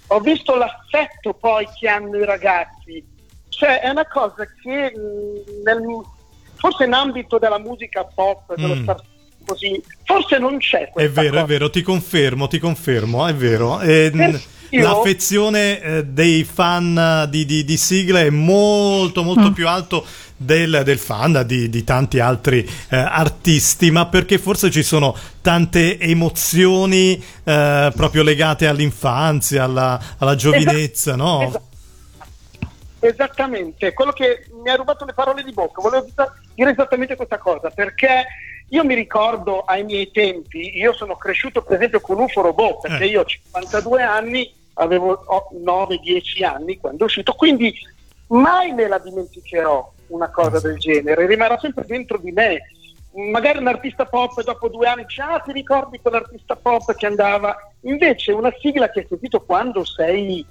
ho, 0.08 0.20
visto 0.22 0.56
l'affetto 0.56 1.34
poi 1.34 1.68
che 1.78 1.90
hanno 1.90 2.18
i 2.18 2.26
ragazzi, 2.26 3.06
cioè 3.50 3.82
è 3.82 3.90
una 3.90 4.08
cosa 4.08 4.46
che 4.46 4.94
mm, 4.98 5.64
nel, 5.66 5.82
forse 6.56 6.86
in 6.86 6.94
ambito 6.94 7.38
della 7.38 7.60
musica 7.60 8.06
pop, 8.06 8.56
dello 8.56 8.76
mm. 8.76 8.84
star 8.84 9.04
così, 9.46 9.84
forse 10.06 10.38
non 10.38 10.58
c'è. 10.60 10.92
È 10.94 11.10
vero, 11.10 11.30
cosa. 11.30 11.42
è 11.42 11.46
vero, 11.46 11.70
ti 11.70 11.82
confermo, 11.82 12.48
ti 12.48 12.60
confermo, 12.60 13.28
è 13.28 13.36
vero. 13.36 13.82
E, 13.82 14.12
eh, 14.14 14.42
l'affezione 14.82 15.82
eh, 15.82 16.06
dei 16.06 16.44
fan 16.44 17.28
di, 17.30 17.46
di, 17.46 17.64
di 17.64 17.78
sigla 17.78 18.20
è 18.20 18.30
molto 18.30 19.24
molto 19.24 19.50
mm. 19.50 19.54
più 19.54 19.68
alto 19.68 20.06
del, 20.36 20.82
del 20.84 20.98
fan 20.98 21.44
di, 21.46 21.70
di, 21.70 21.84
tanti 21.84 22.20
altri 22.20 22.68
eh, 22.90 22.98
artisti, 22.98 23.92
ma 23.92 24.08
perché 24.08 24.38
forse 24.38 24.70
ci 24.70 24.84
sono 24.84 25.16
tante 25.42 26.00
emozioni 26.00 27.24
eh, 27.44 27.92
proprio 27.96 28.24
legate 28.24 28.68
all'infanzia, 28.68 29.64
alla, 29.64 30.00
alla 30.18 30.36
giovinezza, 30.36 31.14
esatto. 31.14 31.24
no? 31.24 31.48
Esatto. 31.48 31.72
Esattamente, 33.00 33.92
quello 33.92 34.14
che 34.14 34.48
mi 34.64 34.70
ha 34.70 34.76
rubato 34.76 35.04
le 35.04 35.14
parole 35.14 35.44
di 35.44 35.52
bocca, 35.52 35.82
volevo 35.82 36.08
dire 36.56 36.72
esattamente 36.72 37.18
questa 37.18 37.38
cosa, 37.38 37.70
perché 37.70 38.26
io 38.70 38.86
mi 38.86 38.96
ricordo 38.96 39.62
ai 39.62 39.84
miei 39.84 40.10
tempi, 40.10 40.78
io 40.78 40.94
sono 40.94 41.16
cresciuto 41.16 41.62
per 41.62 41.76
esempio 41.76 42.00
con 42.00 42.20
UFO 42.20 42.42
Robot, 42.42 42.88
perché 42.88 43.04
eh. 43.04 43.08
io 43.08 43.22
ho 43.22 43.26
52 43.26 44.02
anni, 44.02 44.52
avevo 44.74 45.24
9-10 45.64 46.44
anni 46.46 46.78
quando 46.78 47.04
è 47.04 47.06
uscito, 47.06 47.34
quindi 47.34 47.74
mai 48.28 48.74
me 48.74 48.88
la 48.88 49.00
dimenticherò 49.00 49.92
una 50.08 50.30
cosa 50.30 50.60
del 50.60 50.78
genere, 50.78 51.26
rimarrà 51.26 51.58
sempre 51.60 51.86
dentro 51.86 52.18
di 52.18 52.32
me. 52.32 52.62
Magari 53.16 53.60
un 53.60 53.68
artista 53.68 54.06
pop 54.06 54.42
dopo 54.42 54.70
due 54.70 54.88
anni 54.88 55.06
dice 55.06 55.22
ah 55.22 55.40
ti 55.40 55.52
ricordi 55.52 56.00
quell'artista 56.00 56.56
pop 56.56 56.96
che 56.96 57.06
andava? 57.06 57.56
Invece 57.82 58.32
una 58.32 58.52
sigla 58.60 58.90
che 58.90 59.02
hai 59.02 59.06
sentito 59.08 59.42
quando 59.42 59.86
sei 59.86 60.44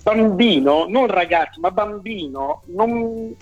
bambino, 0.00 0.86
non 0.88 1.08
ragazzo 1.08 1.58
ma 1.60 1.72
bambino, 1.72 2.62
non, 2.66 3.34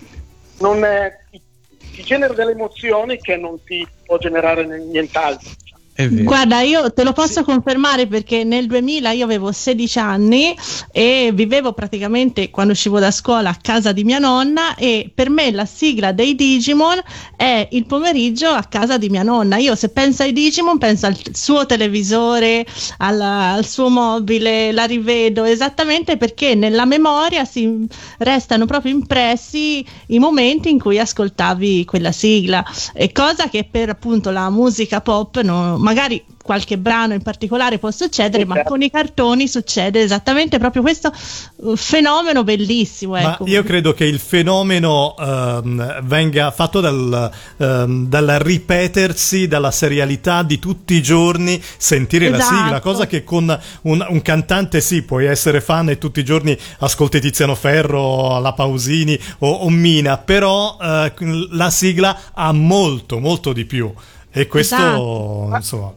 non 0.60 0.84
è, 0.84 1.12
ti 1.30 2.02
genera 2.02 2.32
delle 2.32 2.52
emozioni 2.52 3.18
che 3.18 3.36
non 3.36 3.62
ti 3.62 3.86
può 4.06 4.16
generare 4.16 4.64
nient'altro. 4.64 5.50
Guarda, 5.94 6.62
io 6.62 6.90
te 6.92 7.04
lo 7.04 7.12
posso 7.12 7.40
sì. 7.40 7.44
confermare 7.44 8.06
perché 8.06 8.44
nel 8.44 8.66
2000 8.66 9.10
io 9.10 9.24
avevo 9.24 9.52
16 9.52 9.98
anni 9.98 10.56
e 10.90 11.30
vivevo 11.34 11.74
praticamente 11.74 12.48
quando 12.48 12.72
uscivo 12.72 12.98
da 12.98 13.10
scuola 13.10 13.50
a 13.50 13.58
casa 13.60 13.92
di 13.92 14.02
mia 14.02 14.18
nonna 14.18 14.74
e 14.74 15.10
per 15.14 15.28
me 15.28 15.50
la 15.50 15.66
sigla 15.66 16.12
dei 16.12 16.34
Digimon 16.34 16.98
è 17.36 17.68
il 17.72 17.84
pomeriggio 17.84 18.48
a 18.48 18.62
casa 18.64 18.96
di 18.96 19.10
mia 19.10 19.22
nonna. 19.22 19.58
Io 19.58 19.74
se 19.74 19.90
penso 19.90 20.22
ai 20.22 20.32
Digimon 20.32 20.78
penso 20.78 21.06
al 21.06 21.16
suo 21.32 21.66
televisore, 21.66 22.64
alla, 22.98 23.52
al 23.52 23.66
suo 23.66 23.90
mobile, 23.90 24.72
la 24.72 24.84
rivedo 24.84 25.44
esattamente 25.44 26.16
perché 26.16 26.54
nella 26.54 26.86
memoria 26.86 27.44
si 27.44 27.86
restano 28.18 28.64
proprio 28.64 28.92
impressi 28.92 29.84
i 30.06 30.18
momenti 30.18 30.70
in 30.70 30.78
cui 30.78 30.98
ascoltavi 30.98 31.84
quella 31.84 32.12
sigla. 32.12 32.64
E 32.94 33.12
cosa 33.12 33.50
che 33.50 33.68
per 33.70 33.90
appunto 33.90 34.30
la 34.30 34.48
musica 34.48 35.02
pop 35.02 35.40
non 35.42 35.81
magari 35.82 36.24
qualche 36.42 36.76
brano 36.76 37.14
in 37.14 37.22
particolare 37.22 37.78
può 37.78 37.90
succedere, 37.90 38.44
ma 38.44 38.62
con 38.62 38.82
i 38.82 38.90
cartoni 38.90 39.46
succede 39.46 40.02
esattamente 40.02 40.58
proprio 40.58 40.82
questo 40.82 41.12
uh, 41.56 41.76
fenomeno 41.76 42.42
bellissimo. 42.42 43.16
Ecco. 43.16 43.44
Ma 43.44 43.50
io 43.50 43.62
credo 43.62 43.92
che 43.92 44.04
il 44.04 44.18
fenomeno 44.18 45.14
um, 45.16 46.00
venga 46.02 46.50
fatto 46.50 46.80
dal, 46.80 47.30
um, 47.56 48.08
dal, 48.08 48.38
ripetersi, 48.40 49.46
dalla 49.46 49.70
serialità 49.70 50.42
di 50.42 50.58
tutti 50.58 50.94
i 50.94 51.02
giorni 51.02 51.62
sentire 51.76 52.26
esatto. 52.26 52.38
la 52.38 52.60
sigla, 52.62 52.80
cosa 52.80 53.06
che 53.06 53.22
con 53.24 53.60
un, 53.82 54.06
un, 54.08 54.22
cantante 54.22 54.80
sì, 54.80 55.02
puoi 55.02 55.26
essere 55.26 55.60
fan 55.60 55.90
e 55.90 55.98
tutti 55.98 56.20
i 56.20 56.24
giorni 56.24 56.56
ascolti 56.78 57.20
Tiziano 57.20 57.54
Ferro, 57.54 58.40
la 58.40 58.52
Pausini 58.52 59.18
o, 59.40 59.48
o 59.48 59.70
Mina, 59.70 60.18
però 60.18 60.76
uh, 60.80 61.46
la 61.50 61.70
sigla 61.70 62.18
ha 62.32 62.52
molto, 62.52 63.18
molto 63.18 63.52
di 63.52 63.64
più. 63.64 63.92
E 64.32 64.46
questo, 64.46 64.74
esatto. 64.74 65.50
insomma... 65.54 65.94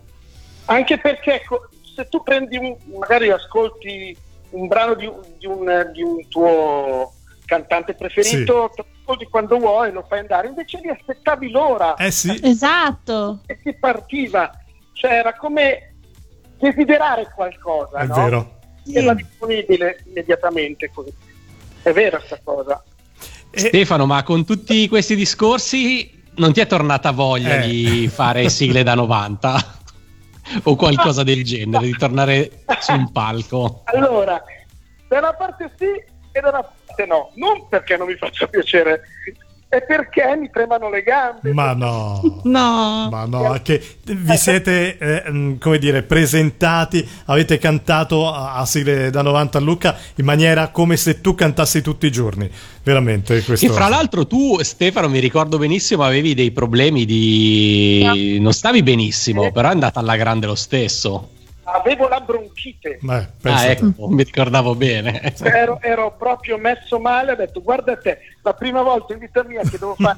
Anche 0.65 0.97
perché 0.97 1.41
se 1.95 2.07
tu 2.09 2.21
prendi 2.23 2.57
un, 2.57 2.75
magari 2.99 3.29
ascolti 3.29 4.15
un 4.49 4.67
brano 4.67 4.95
di, 4.95 5.09
di, 5.37 5.45
un, 5.45 5.89
di 5.93 6.01
un, 6.01 6.27
tuo 6.27 7.13
cantante 7.45 7.93
preferito, 7.93 8.71
sì. 8.73 8.83
ascolti 9.01 9.25
quando 9.25 9.57
vuoi, 9.57 9.91
lo 9.91 10.03
fai 10.07 10.19
andare, 10.19 10.47
invece 10.47 10.79
li 10.81 10.89
aspettavi 10.89 11.49
l'ora. 11.51 11.95
Eh 11.95 12.11
sì. 12.11 12.39
Esatto. 12.43 13.41
E 13.45 13.59
si 13.63 13.73
partiva. 13.73 14.51
Cioè 14.93 15.11
era 15.11 15.35
come 15.35 15.95
desiderare 16.57 17.31
qualcosa, 17.33 17.99
È 17.99 18.05
no? 18.07 18.15
vero. 18.15 18.59
Era 18.91 19.13
disponibile 19.13 20.03
immediatamente 20.07 20.91
così. 20.93 21.13
È 21.81 21.91
vera 21.91 22.17
questa 22.17 22.39
cosa. 22.43 22.83
Stefano, 23.51 24.05
ma 24.05 24.21
con 24.23 24.45
tutti 24.45 24.87
questi 24.87 25.15
discorsi 25.15 26.14
non 26.37 26.53
ti 26.53 26.59
è 26.59 26.67
tornata 26.67 27.11
voglia 27.11 27.61
eh. 27.61 27.67
di 27.67 28.07
fare 28.07 28.49
sigle 28.49 28.83
da 28.83 28.95
90 28.95 29.79
o 30.63 30.75
qualcosa 30.75 31.23
del 31.23 31.43
genere, 31.43 31.85
di 31.85 31.97
tornare 31.97 32.63
su 32.79 32.91
un 32.91 33.11
palco? 33.11 33.81
Allora, 33.85 34.41
da 35.07 35.17
una 35.19 35.33
parte 35.33 35.71
sì 35.77 35.85
e 36.31 36.39
da 36.41 36.49
una 36.49 36.63
parte 36.63 37.05
no, 37.05 37.31
non 37.35 37.67
perché 37.67 37.97
non 37.97 38.07
mi 38.07 38.15
faccia 38.15 38.47
piacere 38.47 39.01
è 39.67 39.81
perché 39.83 40.35
mi 40.39 40.49
tremano 40.51 40.89
le 40.89 41.01
gambe. 41.01 41.51
Ma 41.51 41.73
no, 41.73 42.21
no, 42.43 43.09
ma 43.09 43.25
no, 43.25 43.59
che 43.61 43.81
vi 44.05 44.37
siete, 44.37 44.97
eh, 44.97 45.23
mm, 45.29 45.55
come 45.57 45.77
dire, 45.77 46.03
presentati, 46.03 47.07
avete 47.25 47.57
cantato 47.57 48.31
a, 48.31 48.65
sigle 48.65 49.09
da 49.09 49.21
90 49.21 49.57
a 49.57 49.61
Lucca 49.61 49.97
in 50.15 50.25
maniera 50.25 50.69
come 50.69 50.97
se 50.97 51.19
tu 51.19 51.35
cantassi 51.35 51.81
tutti 51.81 52.05
i 52.05 52.11
giorni, 52.11 52.49
veramente. 52.83 53.43
Questo... 53.43 53.65
E 53.65 53.69
fra 53.69 53.87
l'altro 53.87 54.25
tu, 54.27 54.61
Stefano, 54.61 55.09
mi 55.09 55.19
ricordo 55.19 55.57
benissimo, 55.57 56.03
avevi 56.03 56.33
dei 56.33 56.51
problemi 56.51 57.05
di... 57.05 58.37
non 58.39 58.53
stavi 58.53 58.81
benissimo, 58.83 59.51
però 59.51 59.69
è 59.69 59.71
andata 59.71 59.99
alla 59.99 60.15
grande 60.15 60.45
lo 60.47 60.55
stesso 60.55 61.29
avevo 61.75 62.07
la 62.07 62.19
bronchite. 62.19 62.99
Beh, 63.01 63.27
ah, 63.43 63.65
ecco, 63.65 64.07
mi 64.07 64.23
ricordavo 64.23 64.75
bene. 64.75 65.33
Ero, 65.43 65.79
ero, 65.81 66.15
proprio 66.17 66.57
messo 66.57 66.99
male, 66.99 67.33
ho 67.33 67.35
detto 67.35 67.61
guarda 67.61 67.97
te, 67.97 68.19
la 68.41 68.53
prima 68.53 68.81
volta 68.81 69.13
in 69.13 69.19
vita 69.19 69.43
mia 69.43 69.61
che 69.61 69.77
devo 69.77 69.95
fare 69.95 70.17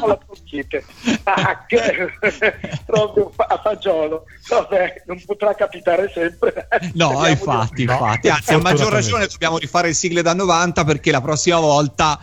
ho 0.00 0.06
la 0.06 0.18
bronchite. 0.24 0.84
Ah, 1.24 1.64
proprio 2.84 3.32
a 3.36 3.60
fagiolo. 3.62 4.24
Vabbè, 4.48 5.02
non 5.06 5.22
potrà 5.24 5.54
capitare 5.54 6.10
sempre. 6.12 6.68
No, 6.94 7.26
infatti, 7.26 7.82
infatti. 7.82 8.28
Anzi, 8.28 8.54
a 8.54 8.58
maggior 8.58 8.90
ragione 8.90 9.26
dobbiamo 9.26 9.58
rifare 9.58 9.88
il 9.88 9.94
sigle 9.94 10.22
da 10.22 10.34
90 10.34 10.84
perché 10.84 11.10
la 11.10 11.20
prossima 11.20 11.60
volta, 11.60 12.18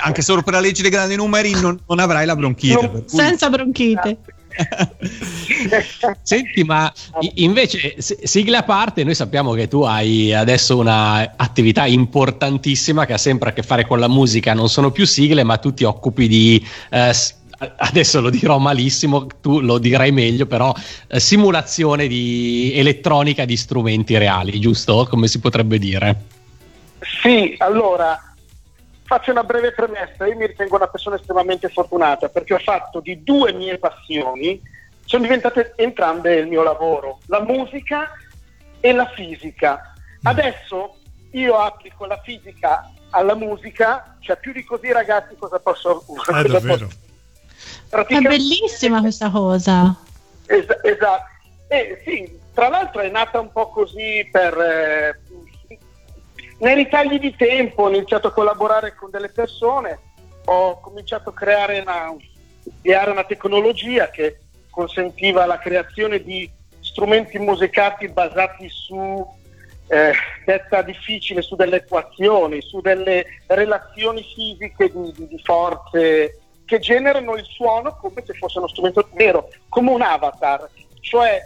anche 0.00 0.22
solo 0.22 0.42
per 0.42 0.54
la 0.54 0.60
legge 0.60 0.82
dei 0.82 0.90
grandi 0.90 1.16
numeri, 1.16 1.52
non, 1.52 1.78
non 1.86 1.98
avrai 1.98 2.26
la 2.26 2.36
bronchite. 2.36 2.74
Non, 2.74 2.90
cui... 2.90 3.18
Senza 3.18 3.50
bronchite. 3.50 4.18
Senti, 6.22 6.64
ma 6.64 6.92
invece, 7.34 7.96
sigla 7.98 8.58
a 8.58 8.62
parte, 8.62 9.04
noi 9.04 9.14
sappiamo 9.14 9.52
che 9.52 9.68
tu 9.68 9.82
hai 9.82 10.32
adesso 10.32 10.76
un'attività 10.78 11.86
importantissima 11.86 13.06
che 13.06 13.14
ha 13.14 13.18
sempre 13.18 13.50
a 13.50 13.52
che 13.52 13.62
fare 13.62 13.86
con 13.86 13.98
la 13.98 14.08
musica, 14.08 14.54
non 14.54 14.68
sono 14.68 14.90
più 14.90 15.06
sigle, 15.06 15.42
ma 15.44 15.56
tu 15.58 15.72
ti 15.74 15.84
occupi 15.84 16.28
di... 16.28 16.66
Eh, 16.90 17.14
adesso 17.76 18.20
lo 18.20 18.30
dirò 18.30 18.58
malissimo, 18.58 19.26
tu 19.40 19.60
lo 19.60 19.78
dirai 19.78 20.10
meglio, 20.10 20.46
però 20.46 20.74
eh, 21.08 21.20
simulazione 21.20 22.08
di 22.08 22.72
elettronica 22.74 23.44
di 23.44 23.56
strumenti 23.56 24.18
reali, 24.18 24.58
giusto? 24.58 25.06
Come 25.08 25.28
si 25.28 25.38
potrebbe 25.38 25.78
dire? 25.78 26.24
Sì, 27.22 27.54
allora 27.58 28.31
Faccio 29.12 29.30
una 29.30 29.44
breve 29.44 29.72
premessa, 29.72 30.26
io 30.26 30.36
mi 30.36 30.46
ritengo 30.46 30.76
una 30.76 30.86
persona 30.86 31.16
estremamente 31.16 31.68
fortunata 31.68 32.30
perché 32.30 32.54
ho 32.54 32.58
fatto 32.58 33.00
di 33.00 33.22
due 33.22 33.52
mie 33.52 33.76
passioni, 33.76 34.58
sono 35.04 35.24
diventate 35.24 35.74
entrambe 35.76 36.36
il 36.36 36.46
mio 36.46 36.62
lavoro, 36.62 37.18
la 37.26 37.42
musica 37.42 38.10
e 38.80 38.90
la 38.92 39.04
fisica. 39.14 39.92
Adesso 40.22 40.96
io 41.32 41.58
applico 41.58 42.06
la 42.06 42.18
fisica 42.24 42.90
alla 43.10 43.34
musica, 43.34 44.16
cioè 44.20 44.38
più 44.38 44.54
di 44.54 44.64
così 44.64 44.90
ragazzi 44.90 45.36
cosa 45.36 45.58
posso... 45.58 46.00
È 46.00 46.04
cosa 46.48 46.60
posso... 46.66 46.88
È 47.90 48.18
bellissima 48.18 49.02
questa 49.02 49.28
cosa. 49.28 49.94
Es- 50.46 50.78
esatto. 50.84 51.24
Eh, 51.68 52.00
sì, 52.02 52.40
tra 52.54 52.68
l'altro 52.68 53.02
è 53.02 53.10
nata 53.10 53.38
un 53.40 53.52
po' 53.52 53.68
così 53.68 54.26
per... 54.32 54.58
Eh, 54.58 55.20
nei 56.62 56.74
ritagli 56.76 57.18
di 57.18 57.34
tempo 57.34 57.82
ho 57.82 57.88
iniziato 57.88 58.28
a 58.28 58.32
collaborare 58.32 58.94
con 58.94 59.10
delle 59.10 59.28
persone, 59.28 59.98
ho 60.44 60.80
cominciato 60.80 61.30
a 61.30 61.34
creare 61.34 61.80
una, 61.80 62.14
creare 62.80 63.10
una 63.10 63.24
tecnologia 63.24 64.10
che 64.10 64.38
consentiva 64.70 65.44
la 65.44 65.58
creazione 65.58 66.22
di 66.22 66.48
strumenti 66.80 67.38
musicati 67.38 68.08
basati 68.08 68.68
su 68.68 69.26
eh, 69.88 70.12
detta 70.44 70.82
difficile, 70.82 71.42
su 71.42 71.56
delle 71.56 71.76
equazioni, 71.76 72.62
su 72.62 72.80
delle 72.80 73.26
relazioni 73.46 74.22
fisiche 74.22 74.90
di, 74.90 75.12
di, 75.16 75.28
di 75.28 75.40
forze 75.42 76.38
che 76.64 76.78
generano 76.78 77.34
il 77.34 77.44
suono 77.44 77.96
come 77.96 78.22
se 78.24 78.34
fosse 78.34 78.58
uno 78.58 78.68
strumento 78.68 79.08
vero, 79.14 79.48
come 79.68 79.90
un 79.90 80.00
avatar. 80.00 80.68
Cioè, 81.00 81.40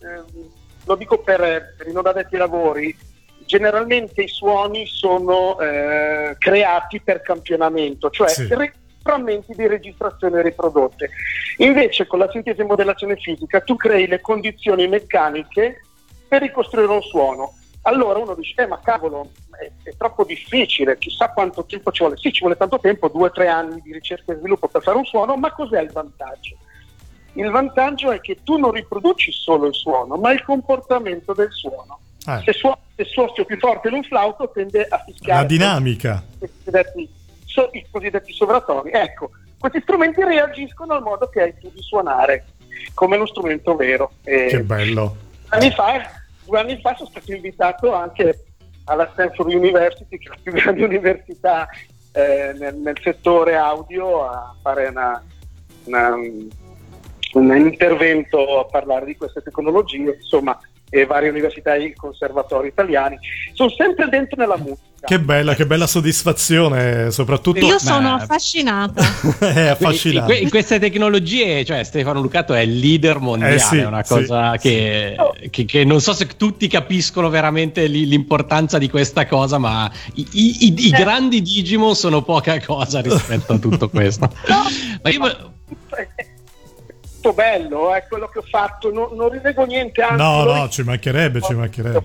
eh, 0.00 0.50
lo 0.86 0.96
dico 0.96 1.18
per, 1.18 1.74
per 1.76 1.86
i 1.86 1.92
non 1.92 2.06
addetti 2.06 2.36
lavori, 2.36 3.12
generalmente 3.46 4.22
i 4.22 4.28
suoni 4.28 4.86
sono 4.86 5.58
eh, 5.60 6.36
creati 6.38 7.00
per 7.00 7.22
campionamento, 7.22 8.10
cioè 8.10 8.28
sì. 8.28 8.48
frammenti 9.02 9.54
di 9.54 9.66
registrazione 9.66 10.42
riprodotte. 10.42 11.10
Invece 11.58 12.06
con 12.06 12.18
la 12.18 12.30
sintesi 12.30 12.60
e 12.60 12.64
modellazione 12.64 13.16
fisica 13.16 13.60
tu 13.60 13.76
crei 13.76 14.06
le 14.06 14.20
condizioni 14.20 14.88
meccaniche 14.88 15.82
per 16.26 16.42
ricostruire 16.42 16.90
un 16.90 17.02
suono. 17.02 17.54
Allora 17.86 18.18
uno 18.18 18.34
dice, 18.34 18.62
eh, 18.62 18.66
ma 18.66 18.80
cavolo, 18.82 19.30
è, 19.50 19.70
è, 19.82 19.94
troppo 19.96 20.24
difficile, 20.24 20.96
chissà 20.96 21.30
quanto 21.30 21.66
tempo 21.66 21.92
ci 21.92 22.02
vuole. 22.02 22.16
Sì, 22.16 22.32
ci 22.32 22.40
vuole 22.40 22.56
tanto 22.56 22.78
tempo, 22.78 23.08
due 23.08 23.28
o 23.28 23.30
tre 23.30 23.48
anni 23.48 23.80
di 23.82 23.92
ricerca 23.92 24.32
e 24.32 24.36
sviluppo 24.36 24.68
per 24.68 24.82
fare 24.82 24.96
un 24.96 25.04
suono, 25.04 25.36
ma 25.36 25.52
cos'è 25.52 25.82
il 25.82 25.92
vantaggio? 25.92 26.56
Il 27.34 27.50
vantaggio 27.50 28.10
è 28.10 28.20
che 28.20 28.38
tu 28.42 28.56
non 28.56 28.70
riproduci 28.70 29.32
solo 29.32 29.66
il 29.66 29.74
suono, 29.74 30.16
ma 30.16 30.32
il 30.32 30.42
comportamento 30.42 31.34
del 31.34 31.52
suono. 31.52 31.98
Eh. 32.26 32.40
Se 32.44 32.52
suoni 32.52 32.76
se 32.96 33.04
soffio 33.04 33.44
più 33.44 33.58
forte 33.58 33.88
in 33.88 33.94
un 33.94 34.02
flauto 34.02 34.50
tende 34.50 34.86
a 34.88 35.02
fischiare. 35.04 35.40
La 35.40 35.46
dinamica. 35.46 36.22
I 36.40 36.48
cosiddetti, 36.48 37.08
so, 37.44 37.68
i 37.72 37.84
cosiddetti 37.90 38.32
sovratoni. 38.32 38.90
Ecco, 38.92 39.30
questi 39.58 39.80
strumenti 39.80 40.22
reagiscono 40.22 40.94
al 40.94 41.02
modo 41.02 41.28
che 41.28 41.40
hai 41.40 41.54
tu 41.58 41.70
di 41.72 41.82
suonare, 41.82 42.44
come 42.94 43.16
uno 43.16 43.26
strumento 43.26 43.74
vero. 43.74 44.12
E 44.22 44.46
che 44.46 44.62
bello. 44.62 45.16
Anni 45.48 45.70
fa, 45.70 46.10
due 46.44 46.58
anni 46.58 46.78
fa 46.80 46.94
sono 46.96 47.08
stato 47.10 47.32
invitato 47.32 47.92
anche 47.92 48.44
alla 48.84 49.08
Stanford 49.12 49.52
University, 49.52 50.18
che 50.18 50.28
è 50.28 50.30
la 50.30 50.38
più 50.42 50.52
grande 50.52 50.84
università 50.84 51.68
eh, 52.12 52.54
nel, 52.58 52.76
nel, 52.76 52.98
settore 53.02 53.56
audio, 53.56 54.24
a 54.28 54.54
fare 54.62 54.86
una, 54.86 55.22
una, 55.84 56.14
un 56.14 57.56
intervento 57.56 58.60
a 58.60 58.64
parlare 58.66 59.06
di 59.06 59.16
queste 59.16 59.42
tecnologie. 59.42 60.18
Insomma, 60.20 60.58
e 60.94 61.06
varie 61.06 61.28
università 61.28 61.74
e 61.74 61.92
conservatori 61.96 62.68
italiani, 62.68 63.18
sono 63.52 63.68
sempre 63.70 64.08
dentro 64.08 64.40
nella 64.40 64.56
musica. 64.56 64.92
Che 65.04 65.20
bella, 65.20 65.54
che 65.54 65.66
bella 65.66 65.86
soddisfazione, 65.86 67.10
soprattutto... 67.10 67.66
Io 67.66 67.78
sono 67.78 68.16
Beh, 68.16 68.22
affascinata. 68.22 69.02
è 69.40 69.66
affascinante. 69.66 70.36
In, 70.36 70.44
in, 70.44 70.50
queste 70.50 70.78
tecnologie, 70.78 71.64
cioè 71.64 71.82
Stefano 71.82 72.20
Lucato 72.20 72.54
è 72.54 72.60
il 72.60 72.78
leader 72.78 73.18
mondiale, 73.18 73.56
eh 73.56 73.58
sì, 73.58 73.78
è 73.78 73.86
una 73.86 74.04
cosa 74.04 74.52
sì, 74.56 74.68
che, 74.68 75.16
sì. 75.40 75.50
Che, 75.50 75.64
che, 75.66 75.84
non 75.84 76.00
so 76.00 76.14
se 76.14 76.26
tutti 76.38 76.68
capiscono 76.68 77.28
veramente 77.28 77.86
l'importanza 77.86 78.78
di 78.78 78.88
questa 78.88 79.26
cosa, 79.26 79.58
ma 79.58 79.90
i, 80.14 80.26
i, 80.30 80.66
i, 80.66 80.74
i 80.86 80.92
eh. 80.94 80.96
grandi 80.96 81.42
Digimon 81.42 81.94
sono 81.94 82.22
poca 82.22 82.58
cosa 82.64 83.00
rispetto 83.00 83.52
a 83.52 83.58
tutto 83.58 83.88
questo. 83.90 84.30
No, 84.46 84.62
ma 85.02 85.10
io... 85.10 85.52
Molto 87.24 87.32
bello, 87.32 87.94
è 87.94 87.98
eh, 87.98 88.04
quello 88.06 88.28
che 88.28 88.40
ho 88.40 88.44
fatto, 88.46 88.92
non, 88.92 89.16
non 89.16 89.30
rinego 89.30 89.64
niente. 89.64 90.02
Anzi, 90.02 90.22
no, 90.22 90.44
no, 90.44 90.68
ci 90.68 90.82
mancherebbe, 90.82 91.40
ci 91.40 91.54
mancherebbe. 91.54 92.02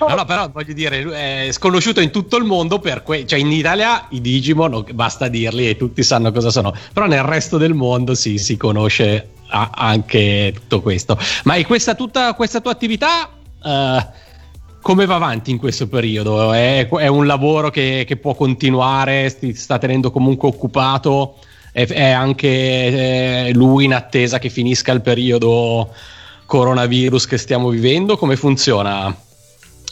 No, 0.00 0.14
no, 0.16 0.24
però 0.24 0.50
voglio 0.50 0.72
dire, 0.72 1.46
è 1.46 1.52
sconosciuto 1.52 2.00
in 2.00 2.10
tutto 2.10 2.36
il 2.36 2.42
mondo, 2.42 2.80
per 2.80 3.04
que- 3.04 3.24
cioè 3.24 3.38
in 3.38 3.52
Italia 3.52 4.06
i 4.10 4.20
Digimon, 4.20 4.84
basta 4.92 5.28
dirli 5.28 5.68
e 5.68 5.76
tutti 5.76 6.02
sanno 6.02 6.32
cosa 6.32 6.50
sono, 6.50 6.74
però 6.92 7.06
nel 7.06 7.22
resto 7.22 7.56
del 7.58 7.74
mondo 7.74 8.14
sì, 8.16 8.38
si 8.38 8.56
conosce 8.56 9.28
a- 9.46 9.70
anche 9.72 10.50
tutto 10.52 10.80
questo. 10.80 11.16
Ma 11.44 11.54
è 11.54 11.64
questa, 11.64 11.94
tutta 11.94 12.34
questa 12.34 12.60
tua 12.60 12.72
attività... 12.72 13.30
Uh, 13.62 14.20
come 14.82 15.06
va 15.06 15.14
avanti 15.14 15.52
in 15.52 15.58
questo 15.58 15.86
periodo? 15.86 16.52
È, 16.52 16.88
è 16.88 17.06
un 17.06 17.24
lavoro 17.24 17.70
che, 17.70 18.02
che, 18.04 18.16
può 18.16 18.34
continuare? 18.34 19.32
Ti 19.38 19.54
sta 19.54 19.78
tenendo 19.78 20.10
comunque 20.10 20.48
occupato? 20.48 21.36
È, 21.72 21.86
è 21.86 22.10
anche 22.10 22.48
eh, 22.48 23.50
lui 23.54 23.84
in 23.84 23.94
attesa 23.94 24.38
che 24.38 24.50
finisca 24.50 24.92
il 24.92 25.00
periodo 25.00 25.92
coronavirus 26.46 27.26
che 27.26 27.38
stiamo 27.38 27.70
vivendo? 27.70 28.16
Come 28.18 28.36
funziona 28.36 29.14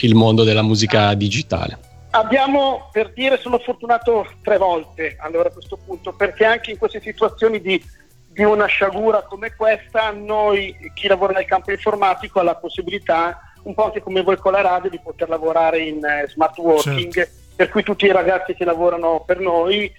il 0.03 0.15
mondo 0.15 0.45
della 0.45 0.63
musica 0.63 1.15
digitale? 1.15 1.79
Abbiamo, 2.11 2.91
per 2.93 3.13
dire, 3.13 3.39
sono 3.39 3.59
fortunato 3.59 4.27
tre 4.43 4.59
volte 4.59 5.17
allora 5.21 5.49
a 5.49 5.53
questo 5.53 5.79
punto, 5.83 6.13
perché 6.13 6.45
anche 6.45 6.73
in 6.73 6.79
queste 6.79 7.01
situazioni 7.01 7.61
di, 7.61 7.83
di 8.29 8.43
una 8.43 8.67
sciagura 8.67 9.23
come 9.23 9.55
questa, 9.55 10.11
noi, 10.11 10.75
chi 10.93 11.07
lavora 11.07 11.33
nel 11.33 11.47
campo 11.47 11.71
informatico, 11.71 12.41
ha 12.41 12.43
la 12.43 12.57
possibilità, 12.57 13.41
un 13.63 13.75
po' 13.75 13.85
anche 13.85 14.03
come 14.03 14.23
voi 14.23 14.37
con 14.37 14.53
la 14.53 14.61
radio, 14.61 14.91
di 14.91 15.01
poter 15.03 15.29
lavorare 15.29 15.79
in 15.79 15.99
uh, 15.99 16.29
smart 16.29 16.59
working, 16.59 17.13
certo. 17.13 17.33
per 17.55 17.69
cui 17.69 17.85
tutti 17.85 18.07
i 18.07 18.13
ragazzi 18.13 18.55
che 18.55 18.65
lavorano 18.65 19.23
per 19.25 19.39
noi 19.39 19.91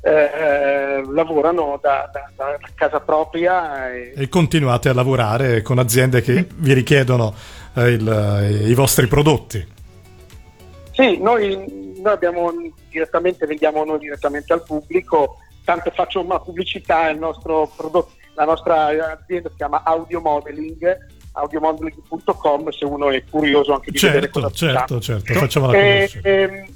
eh, 0.00 0.10
eh, 0.10 1.02
lavorano 1.12 1.78
da, 1.82 2.08
da, 2.12 2.30
da, 2.36 2.58
casa 2.74 3.00
propria. 3.00 3.92
E... 3.92 4.12
e... 4.16 4.28
continuate 4.28 4.88
a 4.88 4.94
lavorare 4.94 5.62
con 5.62 5.78
aziende 5.78 6.22
che 6.22 6.46
vi 6.56 6.72
richiedono 6.72 7.34
eh, 7.74 7.88
il, 7.90 8.64
i 8.66 8.74
vostri 8.74 9.06
prodotti. 9.06 9.76
Sì, 10.92 11.18
noi, 11.20 11.94
noi 12.02 12.12
abbiamo 12.12 12.52
direttamente, 12.90 13.46
vendiamo 13.46 13.84
noi 13.84 13.98
direttamente 13.98 14.52
al 14.52 14.64
pubblico, 14.64 15.38
tanto 15.64 15.90
faccio 15.90 16.20
una 16.24 16.40
pubblicità, 16.40 17.08
il 17.08 17.18
nostro 17.18 17.70
prodotto, 17.76 18.12
la 18.34 18.44
nostra 18.44 18.86
azienda 19.12 19.48
si 19.50 19.56
chiama 19.56 19.82
Audio 19.84 20.20
Modeling, 20.20 20.96
audiomodeling.com 21.32 22.70
se 22.70 22.84
uno 22.84 23.10
è 23.10 23.22
curioso 23.30 23.74
anche 23.74 23.90
di 23.90 23.98
certo, 23.98 24.14
vedere 24.14 24.32
cosa 24.32 24.50
certo, 24.50 25.00
certo, 25.00 25.24
certo, 25.24 25.40
facciamo 25.40 25.66
la 25.66 25.78
e, 25.78 26.10
ehm, 26.22 26.66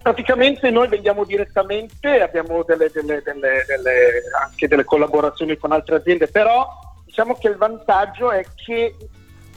praticamente 0.00 0.70
noi 0.70 0.88
vendiamo 0.88 1.24
direttamente, 1.24 2.20
abbiamo 2.20 2.62
delle, 2.62 2.90
delle, 2.92 3.22
delle, 3.22 4.22
anche 4.42 4.68
delle 4.68 4.84
collaborazioni 4.84 5.56
con 5.56 5.72
altre 5.72 5.96
aziende, 5.96 6.28
però 6.28 6.68
diciamo 7.04 7.34
che 7.34 7.48
il 7.48 7.56
vantaggio 7.56 8.30
è 8.30 8.44
che 8.54 8.94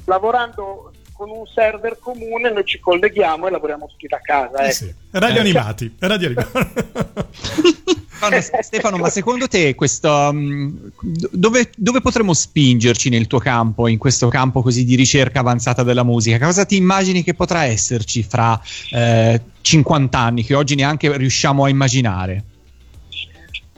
lavorando 0.06 0.92
con 1.14 1.30
un 1.30 1.46
server 1.48 1.98
comune 2.00 2.52
noi 2.52 2.66
ci 2.66 2.80
colleghiamo 2.80 3.48
e 3.48 3.52
lavoriamo 3.52 3.88
tutti 3.88 4.08
da 4.08 4.20
casa. 4.22 4.58
Eh. 4.60 4.72
Sì. 4.72 4.94
Radio 5.12 5.40
animati, 5.42 5.96
radio 6.00 6.28
animati. 6.28 8.06
No, 8.20 8.42
Stefano, 8.42 8.98
ma 8.98 9.10
secondo 9.10 9.48
te 9.48 9.76
questo, 9.76 10.10
um, 10.10 10.92
dove, 11.32 11.70
dove, 11.76 12.02
potremmo 12.02 12.34
spingerci 12.34 13.10
nel 13.10 13.28
tuo 13.28 13.38
campo, 13.38 13.88
in 13.88 14.00
questo 14.00 14.28
campo 14.28 14.64
così 14.64 14.86
di 14.86 14.96
ricerca 14.96 15.40
avanzata 15.40 15.84
della 15.84 16.04
musica? 16.04 16.44
Cosa 16.44 16.66
ti 16.66 16.78
immagini 16.78 17.22
che 17.22 17.36
potrà 17.36 17.66
esserci 17.66 18.24
fra 18.24 18.60
eh, 18.92 19.40
50 19.62 20.18
anni 20.18 20.44
che 20.44 20.56
oggi 20.56 20.74
neanche 20.74 21.16
riusciamo 21.16 21.64
a 21.66 21.70
immaginare? 21.70 22.44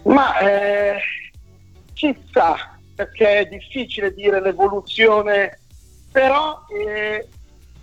Ma 0.03 0.39
eh, 0.39 0.99
ci 1.93 2.15
sta, 2.29 2.77
perché 2.95 3.39
è 3.39 3.45
difficile 3.45 4.13
dire 4.13 4.41
l'evoluzione, 4.41 5.59
però 6.13 6.65
eh, 6.69 7.27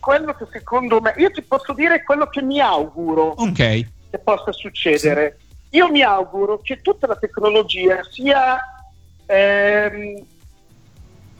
quello 0.01 0.33
che 0.33 0.47
secondo 0.51 1.03
me, 1.03 1.13
io 1.19 1.31
ti 1.31 1.43
posso 1.43 1.75
dire 1.75 2.03
quello 2.03 2.29
che 2.29 2.41
mi 2.41 2.61
auguro 2.61 3.35
okay. 3.43 3.87
che 4.11 4.19
possa 4.19 4.53
succedere. 4.53 5.37
Sì 5.39 5.45
io 5.71 5.91
mi 5.91 6.03
auguro 6.03 6.61
che 6.61 6.81
tutta 6.81 7.07
la 7.07 7.17
tecnologia 7.17 8.03
sia, 8.05 8.59
ehm, 9.27 10.25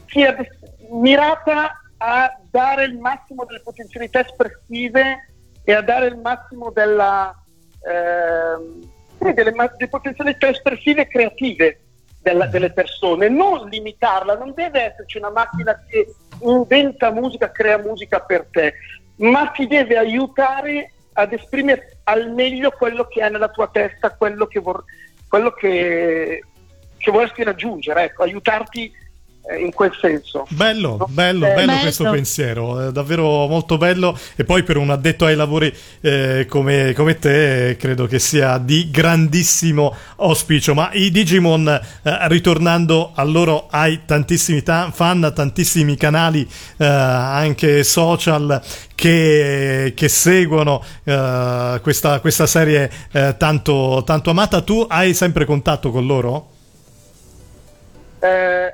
sia 0.07 0.35
mirata 0.89 1.81
a 1.97 2.39
dare 2.49 2.85
il 2.85 2.97
massimo 2.97 3.45
delle 3.45 3.61
potenzialità 3.61 4.19
espressive 4.19 5.27
e 5.63 5.73
a 5.73 5.81
dare 5.81 6.07
il 6.07 6.17
massimo 6.17 6.71
della, 6.71 7.35
ehm, 7.81 8.89
delle, 9.17 9.51
delle, 9.51 9.87
potenzialità 9.89 10.49
espressive 10.49 11.01
e 11.01 11.07
creative 11.07 11.81
della, 12.21 12.45
delle 12.47 12.71
persone, 12.71 13.29
non 13.29 13.67
limitarla, 13.67 14.35
non 14.35 14.53
deve 14.53 14.91
esserci 14.91 15.17
una 15.17 15.31
macchina 15.31 15.81
che 15.87 16.13
inventa 16.41 17.11
musica, 17.11 17.51
crea 17.51 17.77
musica 17.77 18.19
per 18.19 18.47
te, 18.51 18.73
ma 19.17 19.47
ti 19.47 19.65
deve 19.65 19.97
aiutare 19.97 20.91
ad 21.17 21.33
esprimere 21.33 21.97
al 22.03 22.31
meglio 22.31 22.69
quello 22.71 23.07
che 23.07 23.21
è 23.21 23.29
nella 23.29 23.49
tua 23.49 23.67
testa, 23.67 24.15
quello 24.15 24.45
che, 24.45 24.59
vor- 24.59 24.83
quello 25.27 25.51
che, 25.51 26.43
che 26.95 27.11
vorresti 27.11 27.43
raggiungere, 27.43 28.03
ecco, 28.03 28.23
aiutarti 28.23 28.91
in 29.59 29.71
quel 29.73 29.95
senso. 29.99 30.45
Bello, 30.49 31.05
bello, 31.09 31.47
eh, 31.47 31.53
bello 31.53 31.77
questo 31.79 32.09
pensiero, 32.09 32.91
davvero 32.91 33.47
molto 33.47 33.77
bello. 33.77 34.17
E 34.35 34.43
poi 34.43 34.63
per 34.63 34.77
un 34.77 34.89
addetto 34.89 35.25
ai 35.25 35.35
lavori 35.35 35.73
eh, 36.01 36.45
come, 36.49 36.93
come, 36.93 37.17
te 37.17 37.77
credo 37.79 38.05
che 38.05 38.19
sia 38.19 38.57
di 38.57 38.89
grandissimo 38.91 39.95
auspicio, 40.17 40.73
ma 40.73 40.89
i 40.93 41.11
Digimon 41.11 41.67
eh, 41.67 42.17
ritornando 42.27 43.11
a 43.15 43.23
loro 43.23 43.67
hai 43.69 44.01
tantissimi 44.05 44.61
ta- 44.63 44.91
fan, 44.93 45.31
tantissimi 45.33 45.95
canali 45.95 46.47
eh, 46.77 46.85
anche 46.85 47.83
social 47.83 48.61
che, 48.95 49.93
che 49.95 50.09
seguono 50.09 50.83
eh, 51.03 51.79
questa, 51.81 52.19
questa, 52.19 52.45
serie 52.47 52.89
tanto, 53.37 54.03
tanto 54.05 54.29
amata, 54.29 54.61
tu 54.61 54.85
hai 54.87 55.13
sempre 55.13 55.45
contatto 55.45 55.91
con 55.91 56.05
loro? 56.05 56.49
Eh, 58.19 58.73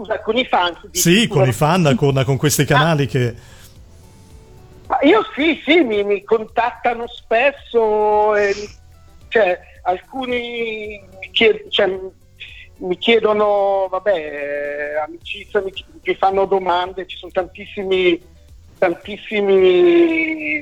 scusa, 0.00 0.20
con 0.20 0.36
i 0.36 0.44
fan. 0.46 0.76
Sì, 0.92 1.26
con 1.28 1.46
i 1.46 1.52
fan, 1.52 1.94
con, 1.96 2.22
con 2.24 2.36
questi 2.36 2.64
canali 2.64 3.04
ah. 3.04 3.06
che... 3.06 3.34
Ma 4.86 4.98
io 5.02 5.22
sì, 5.34 5.60
sì, 5.64 5.80
mi, 5.80 6.02
mi 6.02 6.24
contattano 6.24 7.06
spesso, 7.06 8.34
e, 8.34 8.52
cioè, 9.28 9.60
alcuni 9.82 11.00
mi, 11.20 11.30
chied- 11.30 11.68
cioè, 11.68 11.96
mi 12.78 12.98
chiedono, 12.98 13.86
vabbè, 13.88 14.94
amicizia, 15.06 15.62
mi, 15.62 15.72
mi, 16.02 16.14
fanno 16.16 16.44
domande, 16.46 17.06
ci 17.06 17.18
sono 17.18 17.30
tantissimi, 17.30 18.20
tantissimi, 18.78 20.60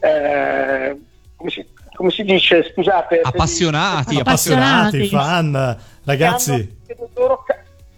eh, 0.00 0.98
come, 1.36 1.50
si, 1.50 1.64
come, 1.94 2.10
si, 2.10 2.24
dice, 2.24 2.68
scusate? 2.72 3.20
Appassionati, 3.20 4.16
appassionati, 4.18 4.96
appassionati 4.96 5.06
fan, 5.06 5.78
ragazzi. 6.02 6.50
Hanno, 6.50 7.44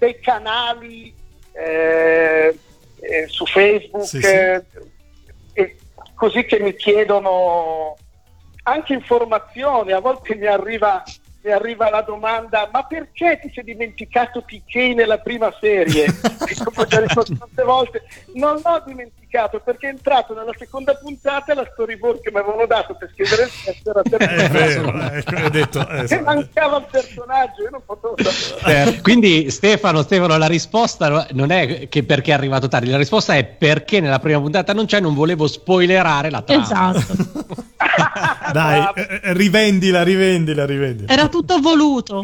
dei 0.03 0.19
canali 0.19 1.15
eh, 1.53 2.59
eh, 2.99 3.27
su 3.29 3.47
Facebook, 3.47 4.05
sì, 4.05 4.21
sì. 4.21 4.27
Eh, 4.27 5.77
così 6.17 6.45
che 6.45 6.59
mi 6.59 6.75
chiedono 6.75 7.97
anche 8.65 8.95
informazioni, 8.95 9.93
a 9.93 10.01
volte 10.01 10.35
mi 10.35 10.47
arriva, 10.47 11.05
mi 11.43 11.53
arriva 11.53 11.89
la 11.89 12.03
domanda 12.03 12.69
ma 12.73 12.85
perché 12.85 13.39
ti 13.41 13.53
sei 13.55 13.63
dimenticato 13.63 14.43
TK 14.43 14.75
nella 14.97 15.19
prima 15.19 15.55
serie? 15.61 16.07
Come 16.65 16.77
ho 16.77 16.85
già 16.87 16.99
risposto 16.99 17.37
tante 17.37 17.63
volte, 17.63 18.03
non 18.35 18.61
l'ho 18.61 18.83
dimenticato 18.85 19.22
dimenticato 19.33 19.61
perché 19.65 19.89
è 19.89 19.91
entrato 19.91 20.35
nella 20.35 20.53
seconda 20.57 20.95
puntata 20.95 21.53
e 21.53 21.55
la 21.55 21.69
storyboard 21.73 22.21
che 22.21 22.31
mi 22.31 22.39
avevano 22.39 22.67
dato 22.67 22.95
per 22.95 23.11
scrivere 23.13 23.45
il 23.45 23.51
testo 23.65 23.91
era 23.91 24.03
È 24.43 24.51
vero, 24.51 24.93
hai 24.93 25.51
detto, 25.51 25.89
eh, 25.89 26.05
che 26.05 26.21
mancava 26.21 26.79
il 26.79 26.87
personaggio, 26.91 27.63
io 27.63 27.71
non 27.71 27.83
potevo 27.85 28.15
sapere. 28.19 28.97
Eh, 28.97 29.01
quindi 29.01 29.51
Stefano, 29.51 30.03
Stefano, 30.03 30.37
la 30.37 30.47
risposta 30.47 31.27
non 31.33 31.51
è 31.51 31.89
che 31.89 32.05
perché 32.05 32.31
è 32.31 32.35
arrivato 32.35 32.69
tardi, 32.69 32.91
la 32.91 32.99
risposta 32.99 33.35
è 33.35 33.45
perché 33.45 34.01
nella 34.01 34.19
prima 34.19 34.41
puntata 34.41 34.73
non 34.73 34.87
c'è, 34.87 35.01
non 35.01 35.15
volevo 35.15 35.47
spoilerare 35.47 36.31
la 36.31 36.43
trama. 36.43 36.63
Esatto. 36.63 37.61
Dai, 38.53 38.89
eh, 38.95 39.21
eh, 39.23 39.33
rivendila, 39.33 40.03
rivendila, 40.03 40.67
rivendila. 40.67 41.13
Era 41.13 41.29
tutto 41.29 41.59
voluto. 41.59 42.23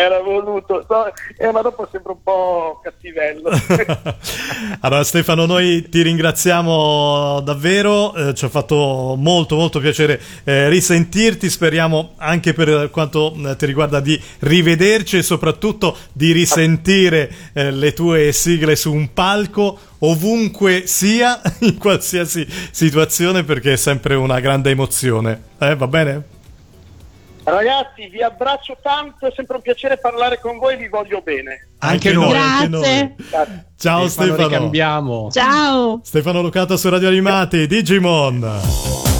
Era 0.00 0.22
voluto, 0.22 0.86
no, 0.88 1.12
eh, 1.36 1.52
ma 1.52 1.60
dopo 1.60 1.86
sembra 1.92 2.12
un 2.12 2.22
po' 2.22 2.80
cattivello. 2.82 3.50
allora 4.80 5.04
Stefano, 5.04 5.44
noi 5.44 5.90
ti 5.90 6.00
ringraziamo 6.00 7.42
davvero, 7.44 8.14
eh, 8.14 8.32
ci 8.32 8.46
ha 8.46 8.48
fatto 8.48 9.14
molto 9.18 9.56
molto 9.56 9.78
piacere 9.78 10.18
eh, 10.44 10.70
risentirti, 10.70 11.50
speriamo 11.50 12.14
anche 12.16 12.54
per 12.54 12.88
quanto 12.88 13.34
eh, 13.44 13.56
ti 13.56 13.66
riguarda 13.66 14.00
di 14.00 14.18
rivederci 14.38 15.18
e 15.18 15.22
soprattutto 15.22 15.94
di 16.12 16.32
risentire 16.32 17.30
eh, 17.52 17.70
le 17.70 17.92
tue 17.92 18.32
sigle 18.32 18.76
su 18.76 18.94
un 18.94 19.12
palco 19.12 19.78
ovunque 19.98 20.86
sia, 20.86 21.42
in 21.60 21.76
qualsiasi 21.76 22.46
situazione, 22.70 23.44
perché 23.44 23.74
è 23.74 23.76
sempre 23.76 24.14
una 24.14 24.40
grande 24.40 24.70
emozione. 24.70 25.42
Eh, 25.58 25.76
va 25.76 25.86
bene? 25.86 26.38
Ragazzi, 27.42 28.08
vi 28.08 28.22
abbraccio 28.22 28.76
tanto, 28.82 29.26
è 29.26 29.32
sempre 29.34 29.56
un 29.56 29.62
piacere 29.62 29.98
parlare 29.98 30.38
con 30.40 30.58
voi, 30.58 30.76
vi 30.76 30.88
voglio 30.88 31.20
bene. 31.22 31.68
Anche, 31.78 32.08
Anche 32.08 32.12
noi. 32.12 32.30
Grazie. 32.30 32.98
Anche 33.00 33.14
noi. 33.32 33.62
Ciao 33.76 34.08
Stefano, 34.08 34.68
Stefano. 34.68 35.28
Ciao. 35.30 36.00
Stefano 36.02 36.42
Lucato 36.42 36.76
su 36.76 36.88
Radio 36.88 37.08
Animati, 37.08 37.66
Digimon. 37.66 39.19